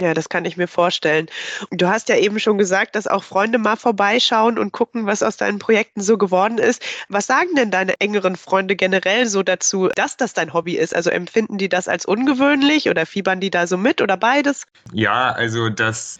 Ja, 0.00 0.14
das 0.14 0.28
kann 0.28 0.44
ich 0.44 0.56
mir 0.56 0.66
vorstellen. 0.66 1.26
Du 1.70 1.86
hast 1.86 2.08
ja 2.08 2.16
eben 2.16 2.40
schon 2.40 2.58
gesagt, 2.58 2.96
dass 2.96 3.06
auch 3.06 3.22
Freunde 3.22 3.58
mal 3.58 3.76
vorbeischauen 3.76 4.58
und 4.58 4.72
gucken, 4.72 5.06
was 5.06 5.22
aus 5.22 5.36
deinen 5.36 5.58
Projekten 5.60 6.00
so 6.00 6.18
geworden 6.18 6.58
ist. 6.58 6.82
Was 7.08 7.26
sagen 7.26 7.54
denn 7.54 7.70
deine 7.70 8.00
engeren 8.00 8.34
Freunde 8.36 8.74
generell 8.74 9.26
so 9.26 9.44
dazu, 9.44 9.88
dass 9.94 10.16
das 10.16 10.32
dein 10.32 10.52
Hobby 10.52 10.76
ist? 10.76 10.94
Also 10.94 11.10
empfinden 11.10 11.58
die 11.58 11.68
das 11.68 11.86
als 11.86 12.04
ungewöhnlich 12.04 12.88
oder 12.88 13.06
fiebern 13.06 13.40
die 13.40 13.50
da 13.50 13.66
so 13.66 13.76
mit 13.76 14.00
oder 14.00 14.16
beides? 14.16 14.66
Ja, 14.92 15.30
also 15.30 15.68
das 15.68 16.18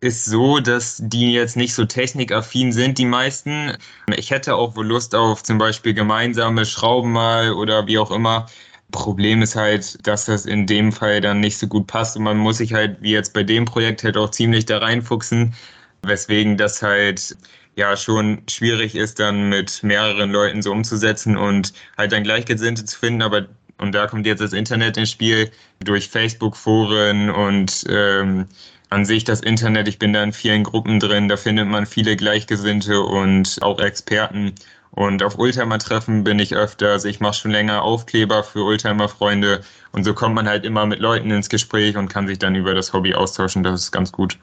ist 0.00 0.24
so, 0.24 0.58
dass 0.58 0.98
die 1.00 1.32
jetzt 1.32 1.56
nicht 1.56 1.74
so 1.74 1.84
technikaffin 1.84 2.72
sind, 2.72 2.98
die 2.98 3.06
meisten. 3.06 3.76
Ich 4.16 4.32
hätte 4.32 4.56
auch 4.56 4.74
wohl 4.74 4.86
Lust 4.86 5.14
auf 5.14 5.44
zum 5.44 5.58
Beispiel 5.58 5.94
gemeinsame 5.94 6.66
Schrauben 6.66 7.12
mal 7.12 7.52
oder 7.52 7.86
wie 7.86 7.98
auch 7.98 8.10
immer. 8.10 8.46
Problem 8.92 9.42
ist 9.42 9.56
halt, 9.56 10.06
dass 10.06 10.26
das 10.26 10.46
in 10.46 10.66
dem 10.66 10.92
Fall 10.92 11.20
dann 11.20 11.40
nicht 11.40 11.58
so 11.58 11.66
gut 11.66 11.88
passt 11.88 12.16
und 12.16 12.22
man 12.22 12.38
muss 12.38 12.58
sich 12.58 12.72
halt, 12.74 13.02
wie 13.02 13.12
jetzt 13.12 13.34
bei 13.34 13.42
dem 13.42 13.64
Projekt, 13.64 14.04
halt 14.04 14.16
auch 14.16 14.30
ziemlich 14.30 14.66
da 14.66 14.78
reinfuchsen, 14.78 15.54
weswegen 16.02 16.56
das 16.56 16.82
halt 16.82 17.36
ja 17.76 17.96
schon 17.96 18.42
schwierig 18.48 18.94
ist, 18.94 19.18
dann 19.18 19.48
mit 19.48 19.82
mehreren 19.82 20.30
Leuten 20.30 20.62
so 20.62 20.72
umzusetzen 20.72 21.36
und 21.36 21.72
halt 21.98 22.12
dann 22.12 22.22
Gleichgesinnte 22.22 22.84
zu 22.84 22.98
finden, 22.98 23.22
aber 23.22 23.46
und 23.78 23.92
da 23.92 24.06
kommt 24.06 24.26
jetzt 24.26 24.40
das 24.40 24.52
Internet 24.52 24.96
ins 24.96 25.10
Spiel 25.10 25.50
durch 25.80 26.08
Facebook-Foren 26.08 27.30
und 27.30 27.84
ähm, 27.88 28.46
an 28.90 29.04
sich 29.04 29.24
das 29.24 29.40
Internet. 29.40 29.88
Ich 29.88 29.98
bin 29.98 30.12
da 30.12 30.22
in 30.22 30.32
vielen 30.32 30.62
Gruppen 30.62 31.00
drin, 31.00 31.28
da 31.28 31.36
findet 31.36 31.66
man 31.66 31.86
viele 31.86 32.14
Gleichgesinnte 32.14 33.00
und 33.00 33.58
auch 33.60 33.80
Experten 33.80 34.54
Und 34.94 35.22
auf 35.22 35.38
Oldtimer-Treffen 35.38 36.22
bin 36.22 36.38
ich 36.38 36.54
öfters. 36.54 37.06
Ich 37.06 37.18
mache 37.18 37.34
schon 37.34 37.50
länger 37.50 37.82
Aufkleber 37.82 38.44
für 38.44 38.62
Oldtimer-Freunde. 38.64 39.62
Und 39.90 40.04
so 40.04 40.12
kommt 40.12 40.34
man 40.34 40.46
halt 40.46 40.66
immer 40.66 40.84
mit 40.84 41.00
Leuten 41.00 41.30
ins 41.30 41.48
Gespräch 41.48 41.96
und 41.96 42.08
kann 42.08 42.28
sich 42.28 42.38
dann 42.38 42.54
über 42.54 42.74
das 42.74 42.92
Hobby 42.92 43.14
austauschen. 43.14 43.62
Das 43.62 43.80
ist 43.80 43.92
ganz 43.92 44.12
gut. 44.12 44.38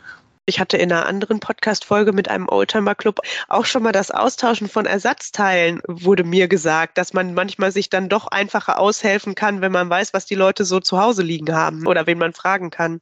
Ich 0.47 0.59
hatte 0.59 0.77
in 0.77 0.91
einer 0.91 1.05
anderen 1.05 1.39
Podcast-Folge 1.39 2.11
mit 2.11 2.27
einem 2.27 2.49
Oldtimer-Club 2.49 3.19
auch 3.47 3.65
schon 3.65 3.83
mal 3.83 3.91
das 3.91 4.09
Austauschen 4.09 4.67
von 4.67 4.87
Ersatzteilen, 4.87 5.81
wurde 5.87 6.23
mir 6.23 6.47
gesagt, 6.47 6.97
dass 6.97 7.13
man 7.13 7.35
manchmal 7.35 7.71
sich 7.71 7.91
dann 7.91 8.09
doch 8.09 8.25
einfacher 8.25 8.79
aushelfen 8.79 9.35
kann, 9.35 9.61
wenn 9.61 9.71
man 9.71 9.87
weiß, 9.87 10.15
was 10.15 10.25
die 10.25 10.33
Leute 10.33 10.65
so 10.65 10.79
zu 10.79 10.99
Hause 10.99 11.21
liegen 11.21 11.53
haben 11.53 11.85
oder 11.85 12.07
wen 12.07 12.17
man 12.17 12.33
fragen 12.33 12.71
kann. 12.71 13.01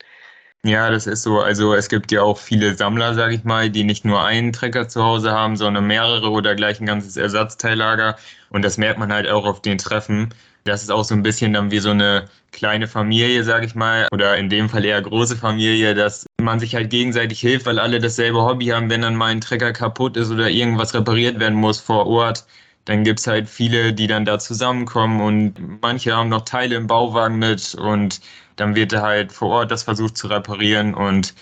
Ja, 0.66 0.90
das 0.90 1.08
ist 1.08 1.24
so. 1.24 1.40
Also 1.40 1.74
es 1.74 1.88
gibt 1.88 2.12
ja 2.12 2.24
auch 2.24 2.38
viele 2.38 2.76
Sammler, 2.76 3.14
sage 3.14 3.36
ich 3.36 3.44
mal, 3.44 3.70
die 3.70 3.84
nicht 3.84 4.04
nur 4.04 4.24
einen 4.24 4.52
Trecker 4.52 4.88
zu 4.90 5.02
Hause 5.04 5.32
haben, 5.32 5.56
sondern 5.56 5.88
mehrere 5.88 6.30
oder 6.30 6.56
gleich 6.56 6.80
ein 6.82 6.86
ganzes 6.86 7.16
Ersatzteillager. 7.16 8.18
Und 8.50 8.64
das 8.66 8.78
merkt 8.78 9.00
man 9.00 9.14
halt 9.14 9.28
auch 9.30 9.46
auf 9.46 9.62
den 9.62 9.78
Treffen. 9.78 10.34
Das 10.66 10.84
ist 10.84 10.90
auch 10.92 11.06
so 11.06 11.14
ein 11.16 11.24
bisschen 11.24 11.54
dann 11.54 11.72
wie 11.72 11.80
so 11.80 11.92
eine 11.92 12.28
kleine 12.52 12.88
Familie, 12.88 13.44
sage 13.46 13.66
ich 13.66 13.76
mal, 13.76 14.08
oder 14.12 14.36
in 14.38 14.50
dem 14.50 14.68
Fall 14.68 14.84
eher 14.84 15.02
große 15.02 15.38
Familie, 15.38 15.96
dass 15.96 16.26
man 16.42 16.60
sich 16.60 16.76
halt 16.76 16.90
gegenseitig 16.90 17.40
hilft, 17.40 17.66
weil 17.66 17.80
alle 17.80 18.00
dasselbe 18.00 18.42
Hobby 18.42 18.66
haben. 18.68 18.90
Wenn 18.90 19.02
dann 19.04 19.16
mal 19.16 19.28
ein 19.28 19.40
Trecker 19.42 19.72
kaputt 19.72 20.18
ist 20.18 20.32
oder 20.32 20.50
irgendwas 20.50 20.94
repariert 20.94 21.40
werden 21.40 21.58
muss 21.58 21.80
vor 21.80 22.08
Ort, 22.08 22.46
dann 22.86 23.04
gibt 23.04 23.20
es 23.20 23.28
halt 23.28 23.48
viele, 23.48 23.94
die 23.94 24.08
dann 24.08 24.26
da 24.26 24.40
zusammenkommen 24.40 25.22
und 25.22 25.82
manche 25.82 26.14
haben 26.16 26.30
noch 26.30 26.42
Teile 26.42 26.76
im 26.76 26.88
Bauwagen 26.88 27.38
mit 27.38 27.76
und 27.76 28.20
dann 28.58 28.76
wird 28.76 28.94
halt 28.94 29.32
vor 29.32 29.50
Ort 29.50 29.72
das 29.72 29.84
versucht 29.84 30.18
zu 30.18 30.28
reparieren 30.28 30.94
und 30.94 31.34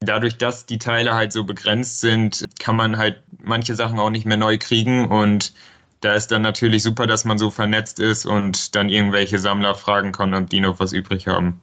dadurch, 0.00 0.38
dass 0.38 0.66
die 0.66 0.78
Teile 0.78 1.14
halt 1.14 1.32
so 1.32 1.44
begrenzt 1.44 2.00
sind, 2.00 2.46
kann 2.58 2.76
man 2.76 2.96
halt 2.96 3.22
manche 3.42 3.74
Sachen 3.74 3.98
auch 3.98 4.10
nicht 4.10 4.26
mehr 4.26 4.38
neu 4.38 4.58
kriegen 4.58 5.08
und 5.08 5.52
da 6.00 6.14
ist 6.14 6.28
dann 6.28 6.42
natürlich 6.42 6.82
super, 6.82 7.06
dass 7.06 7.26
man 7.26 7.38
so 7.38 7.50
vernetzt 7.50 8.00
ist 8.00 8.24
und 8.24 8.74
dann 8.74 8.88
irgendwelche 8.88 9.38
Sammler 9.38 9.74
fragen 9.74 10.12
kann, 10.12 10.32
ob 10.32 10.48
die 10.48 10.60
noch 10.60 10.80
was 10.80 10.92
übrig 10.92 11.26
haben. 11.26 11.60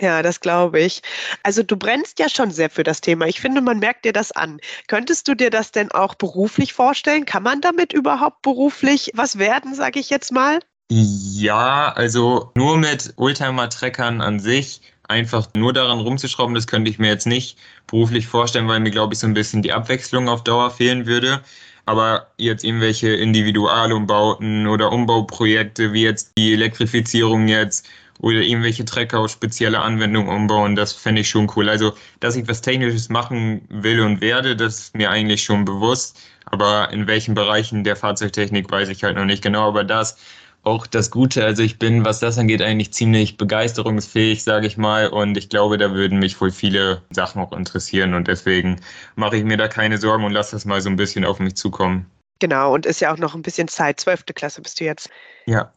Ja, 0.00 0.22
das 0.22 0.40
glaube 0.40 0.80
ich. 0.80 1.02
Also 1.42 1.62
du 1.62 1.76
brennst 1.76 2.18
ja 2.18 2.30
schon 2.30 2.50
sehr 2.50 2.70
für 2.70 2.84
das 2.84 3.02
Thema. 3.02 3.26
Ich 3.26 3.40
finde, 3.40 3.60
man 3.60 3.80
merkt 3.80 4.06
dir 4.06 4.14
das 4.14 4.32
an. 4.32 4.58
Könntest 4.88 5.28
du 5.28 5.34
dir 5.34 5.50
das 5.50 5.72
denn 5.72 5.90
auch 5.90 6.14
beruflich 6.14 6.72
vorstellen? 6.72 7.26
Kann 7.26 7.42
man 7.42 7.60
damit 7.60 7.92
überhaupt 7.92 8.40
beruflich 8.40 9.10
was 9.14 9.38
werden, 9.38 9.74
sage 9.74 10.00
ich 10.00 10.08
jetzt 10.08 10.32
mal? 10.32 10.60
Ja, 10.92 11.92
also 11.92 12.50
nur 12.56 12.76
mit 12.76 13.12
Oldtimer-Treckern 13.16 14.20
an 14.20 14.40
sich, 14.40 14.80
einfach 15.04 15.46
nur 15.54 15.72
daran 15.72 16.00
rumzuschrauben, 16.00 16.54
das 16.54 16.66
könnte 16.66 16.90
ich 16.90 16.98
mir 16.98 17.06
jetzt 17.08 17.28
nicht 17.28 17.56
beruflich 17.86 18.26
vorstellen, 18.26 18.66
weil 18.66 18.80
mir, 18.80 18.90
glaube 18.90 19.14
ich, 19.14 19.20
so 19.20 19.26
ein 19.28 19.34
bisschen 19.34 19.62
die 19.62 19.72
Abwechslung 19.72 20.28
auf 20.28 20.42
Dauer 20.42 20.70
fehlen 20.72 21.06
würde. 21.06 21.42
Aber 21.86 22.26
jetzt 22.38 22.64
irgendwelche 22.64 23.10
Individualumbauten 23.10 24.66
oder 24.66 24.90
Umbauprojekte, 24.92 25.92
wie 25.92 26.02
jetzt 26.02 26.32
die 26.36 26.52
Elektrifizierung 26.54 27.46
jetzt 27.48 27.88
oder 28.20 28.40
irgendwelche 28.40 28.84
Trecker 28.84 29.20
auf 29.20 29.30
spezielle 29.30 29.80
Anwendungen 29.80 30.28
umbauen, 30.34 30.74
das 30.76 30.92
fände 30.92 31.20
ich 31.22 31.28
schon 31.30 31.50
cool. 31.56 31.68
Also, 31.68 31.94
dass 32.20 32.36
ich 32.36 32.46
was 32.48 32.60
Technisches 32.62 33.08
machen 33.08 33.62
will 33.68 34.00
und 34.00 34.20
werde, 34.20 34.56
das 34.56 34.78
ist 34.78 34.94
mir 34.96 35.10
eigentlich 35.10 35.42
schon 35.44 35.64
bewusst. 35.64 36.18
Aber 36.46 36.90
in 36.92 37.06
welchen 37.06 37.34
Bereichen 37.34 37.84
der 37.84 37.96
Fahrzeugtechnik 37.96 38.70
weiß 38.70 38.88
ich 38.88 39.04
halt 39.04 39.16
noch 39.16 39.24
nicht 39.24 39.42
genau. 39.42 39.68
Aber 39.68 39.84
das 39.84 40.16
auch 40.62 40.86
das 40.86 41.10
Gute. 41.10 41.44
Also 41.44 41.62
ich 41.62 41.78
bin, 41.78 42.04
was 42.04 42.20
das 42.20 42.38
angeht, 42.38 42.62
eigentlich 42.62 42.92
ziemlich 42.92 43.36
begeisterungsfähig, 43.36 44.42
sage 44.42 44.66
ich 44.66 44.76
mal. 44.76 45.08
Und 45.08 45.36
ich 45.36 45.48
glaube, 45.48 45.78
da 45.78 45.92
würden 45.92 46.18
mich 46.18 46.40
wohl 46.40 46.50
viele 46.50 47.02
Sachen 47.10 47.40
auch 47.40 47.52
interessieren. 47.52 48.14
Und 48.14 48.28
deswegen 48.28 48.80
mache 49.16 49.36
ich 49.36 49.44
mir 49.44 49.56
da 49.56 49.68
keine 49.68 49.98
Sorgen 49.98 50.24
und 50.24 50.32
lasse 50.32 50.56
das 50.56 50.64
mal 50.64 50.80
so 50.80 50.90
ein 50.90 50.96
bisschen 50.96 51.24
auf 51.24 51.38
mich 51.38 51.56
zukommen. 51.56 52.10
Genau, 52.40 52.74
und 52.74 52.86
ist 52.86 53.00
ja 53.00 53.12
auch 53.12 53.18
noch 53.18 53.34
ein 53.34 53.42
bisschen 53.42 53.68
Zeit. 53.68 54.00
Zwölfte 54.00 54.32
Klasse 54.32 54.62
bist 54.62 54.80
du 54.80 54.84
jetzt. 54.84 55.10
Ja. 55.46 55.72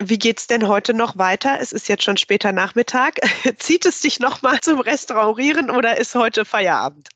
Wie 0.00 0.18
geht's 0.18 0.46
denn 0.46 0.68
heute 0.68 0.94
noch 0.94 1.18
weiter? 1.18 1.58
Es 1.60 1.72
ist 1.72 1.88
jetzt 1.88 2.04
schon 2.04 2.16
später 2.16 2.52
Nachmittag. 2.52 3.20
Zieht 3.58 3.84
es 3.84 4.00
dich 4.00 4.20
nochmal 4.20 4.60
zum 4.60 4.80
Restaurieren 4.80 5.70
oder 5.70 5.98
ist 5.98 6.14
heute 6.14 6.44
Feierabend? 6.44 7.08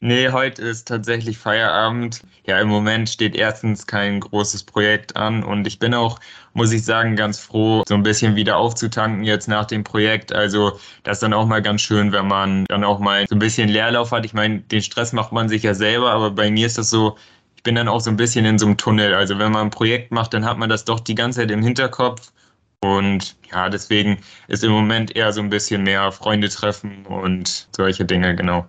Nee, 0.00 0.30
heute 0.30 0.62
ist 0.62 0.86
tatsächlich 0.86 1.38
Feierabend. 1.38 2.22
Ja, 2.46 2.60
im 2.60 2.68
Moment 2.68 3.08
steht 3.08 3.34
erstens 3.34 3.84
kein 3.86 4.20
großes 4.20 4.62
Projekt 4.62 5.16
an 5.16 5.42
und 5.42 5.66
ich 5.66 5.80
bin 5.80 5.92
auch, 5.92 6.20
muss 6.52 6.70
ich 6.70 6.84
sagen, 6.84 7.16
ganz 7.16 7.40
froh, 7.40 7.82
so 7.88 7.94
ein 7.94 8.04
bisschen 8.04 8.36
wieder 8.36 8.58
aufzutanken 8.58 9.24
jetzt 9.24 9.48
nach 9.48 9.64
dem 9.64 9.82
Projekt. 9.82 10.32
Also 10.32 10.78
das 11.02 11.16
ist 11.16 11.22
dann 11.24 11.32
auch 11.32 11.46
mal 11.46 11.62
ganz 11.62 11.82
schön, 11.82 12.12
wenn 12.12 12.28
man 12.28 12.64
dann 12.66 12.84
auch 12.84 13.00
mal 13.00 13.26
so 13.28 13.34
ein 13.34 13.40
bisschen 13.40 13.68
Leerlauf 13.68 14.12
hat. 14.12 14.24
Ich 14.24 14.34
meine, 14.34 14.60
den 14.60 14.82
Stress 14.82 15.12
macht 15.12 15.32
man 15.32 15.48
sich 15.48 15.64
ja 15.64 15.74
selber, 15.74 16.12
aber 16.12 16.30
bei 16.30 16.48
mir 16.48 16.66
ist 16.66 16.78
das 16.78 16.90
so, 16.90 17.16
ich 17.56 17.64
bin 17.64 17.74
dann 17.74 17.88
auch 17.88 18.00
so 18.00 18.10
ein 18.10 18.16
bisschen 18.16 18.44
in 18.44 18.58
so 18.58 18.66
einem 18.66 18.76
Tunnel. 18.76 19.14
Also 19.14 19.38
wenn 19.40 19.50
man 19.50 19.66
ein 19.66 19.70
Projekt 19.70 20.12
macht, 20.12 20.32
dann 20.32 20.44
hat 20.44 20.58
man 20.58 20.68
das 20.68 20.84
doch 20.84 21.00
die 21.00 21.16
ganze 21.16 21.40
Zeit 21.40 21.50
im 21.50 21.62
Hinterkopf. 21.62 22.32
Und 22.80 23.36
ja, 23.50 23.68
deswegen 23.68 24.18
ist 24.46 24.62
im 24.62 24.70
Moment 24.70 25.16
eher 25.16 25.32
so 25.32 25.40
ein 25.40 25.50
bisschen 25.50 25.82
mehr 25.82 26.12
Freunde 26.12 26.48
treffen 26.48 27.04
und 27.06 27.68
solche 27.72 28.04
Dinge, 28.04 28.36
genau 28.36 28.68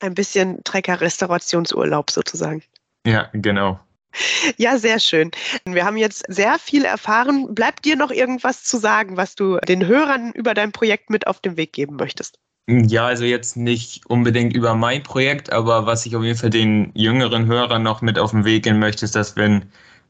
ein 0.00 0.14
bisschen 0.14 0.62
Trecker-Restaurationsurlaub 0.64 2.10
sozusagen. 2.10 2.62
Ja, 3.06 3.28
genau. 3.32 3.80
Ja, 4.56 4.78
sehr 4.78 4.98
schön. 5.00 5.30
Wir 5.64 5.84
haben 5.84 5.96
jetzt 5.96 6.24
sehr 6.28 6.58
viel 6.58 6.84
erfahren. 6.84 7.54
Bleibt 7.54 7.84
dir 7.84 7.96
noch 7.96 8.10
irgendwas 8.10 8.64
zu 8.64 8.78
sagen, 8.78 9.16
was 9.16 9.34
du 9.34 9.58
den 9.58 9.86
Hörern 9.86 10.32
über 10.32 10.54
dein 10.54 10.72
Projekt 10.72 11.10
mit 11.10 11.26
auf 11.26 11.40
den 11.40 11.56
Weg 11.56 11.72
geben 11.72 11.96
möchtest? 11.96 12.38
Ja, 12.68 13.06
also 13.06 13.24
jetzt 13.24 13.56
nicht 13.56 14.04
unbedingt 14.06 14.54
über 14.54 14.74
mein 14.74 15.02
Projekt, 15.02 15.50
aber 15.52 15.86
was 15.86 16.04
ich 16.04 16.14
auf 16.16 16.22
jeden 16.22 16.36
Fall 16.36 16.50
den 16.50 16.90
jüngeren 16.94 17.46
Hörern 17.46 17.82
noch 17.82 18.02
mit 18.02 18.18
auf 18.18 18.32
den 18.32 18.44
Weg 18.44 18.64
gehen 18.64 18.78
möchte, 18.78 19.06
ist, 19.06 19.14
dass 19.14 19.36
wenn 19.36 19.64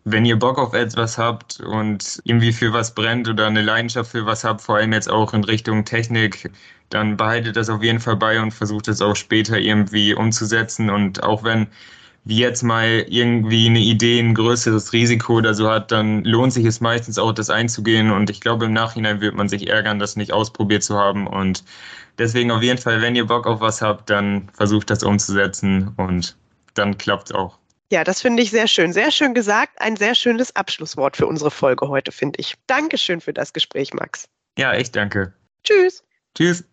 wenn 0.05 0.25
ihr 0.25 0.39
Bock 0.39 0.59
auf 0.59 0.75
etwas 0.75 1.19
habt 1.19 1.61
und 1.61 2.21
irgendwie 2.25 2.53
für 2.53 2.73
was 2.73 2.95
brennt 2.95 3.29
oder 3.29 3.47
eine 3.47 3.63
Leidenschaft 3.63 4.11
für 4.13 4.27
was 4.27 4.45
habt, 4.45 4.63
vor 4.63 4.77
allem 4.77 4.93
jetzt 4.93 5.11
auch 5.11 5.35
in 5.35 5.45
Richtung 5.45 5.85
Technik, 5.85 6.51
dann 6.91 7.17
behaltet 7.17 7.57
das 7.57 7.69
auf 7.69 7.83
jeden 7.83 8.01
Fall 8.01 8.17
bei 8.17 8.41
und 8.41 8.53
versucht 8.53 8.89
es 8.89 9.03
auch 9.03 9.17
später 9.17 9.59
irgendwie 9.59 10.15
umzusetzen. 10.15 10.91
Und 10.91 11.23
auch 11.23 11.45
wenn 11.45 11.69
wie 12.29 12.39
jetzt 12.39 12.63
mal 12.63 13.07
irgendwie 13.09 13.67
eine 13.69 13.79
Idee 13.81 14.21
ein 14.21 14.35
größeres 14.35 14.93
Risiko 14.93 15.37
oder 15.37 15.55
so 15.55 15.71
hat, 15.71 15.91
dann 15.91 16.25
lohnt 16.25 16.53
sich 16.53 16.67
es 16.67 16.81
meistens 16.81 17.19
auch, 17.19 17.33
das 17.33 17.49
einzugehen. 17.49 18.11
Und 18.11 18.29
ich 18.29 18.41
glaube, 18.43 18.67
im 18.67 18.75
Nachhinein 18.75 19.21
wird 19.23 19.35
man 19.35 19.49
sich 19.49 19.69
ärgern, 19.69 19.99
das 19.99 20.15
nicht 20.17 20.33
ausprobiert 20.33 20.83
zu 20.83 20.97
haben. 20.99 21.27
Und 21.27 21.65
deswegen 22.19 22.51
auf 22.51 22.63
jeden 22.63 22.79
Fall, 22.79 23.01
wenn 23.01 23.17
ihr 23.17 23.27
Bock 23.27 23.47
auf 23.47 23.61
was 23.63 23.81
habt, 23.81 24.11
dann 24.11 24.51
versucht 24.53 24.91
das 24.91 25.03
umzusetzen 25.03 25.95
und 25.97 26.37
dann 26.75 26.99
klappt 26.99 27.31
es 27.31 27.35
auch. 27.35 27.59
Ja, 27.91 28.05
das 28.05 28.21
finde 28.21 28.43
ich 28.43 28.51
sehr 28.51 28.69
schön. 28.69 28.93
Sehr 28.93 29.11
schön 29.11 29.33
gesagt. 29.33 29.81
Ein 29.81 29.97
sehr 29.97 30.15
schönes 30.15 30.55
Abschlusswort 30.55 31.17
für 31.17 31.27
unsere 31.27 31.51
Folge 31.51 31.89
heute, 31.89 32.13
finde 32.13 32.39
ich. 32.39 32.55
Dankeschön 32.67 33.21
für 33.21 33.33
das 33.33 33.53
Gespräch, 33.53 33.95
Max. 33.95 34.29
Ja, 34.59 34.75
ich 34.75 34.93
danke. 34.93 35.33
Tschüss. 35.65 36.05
Tschüss. 36.35 36.65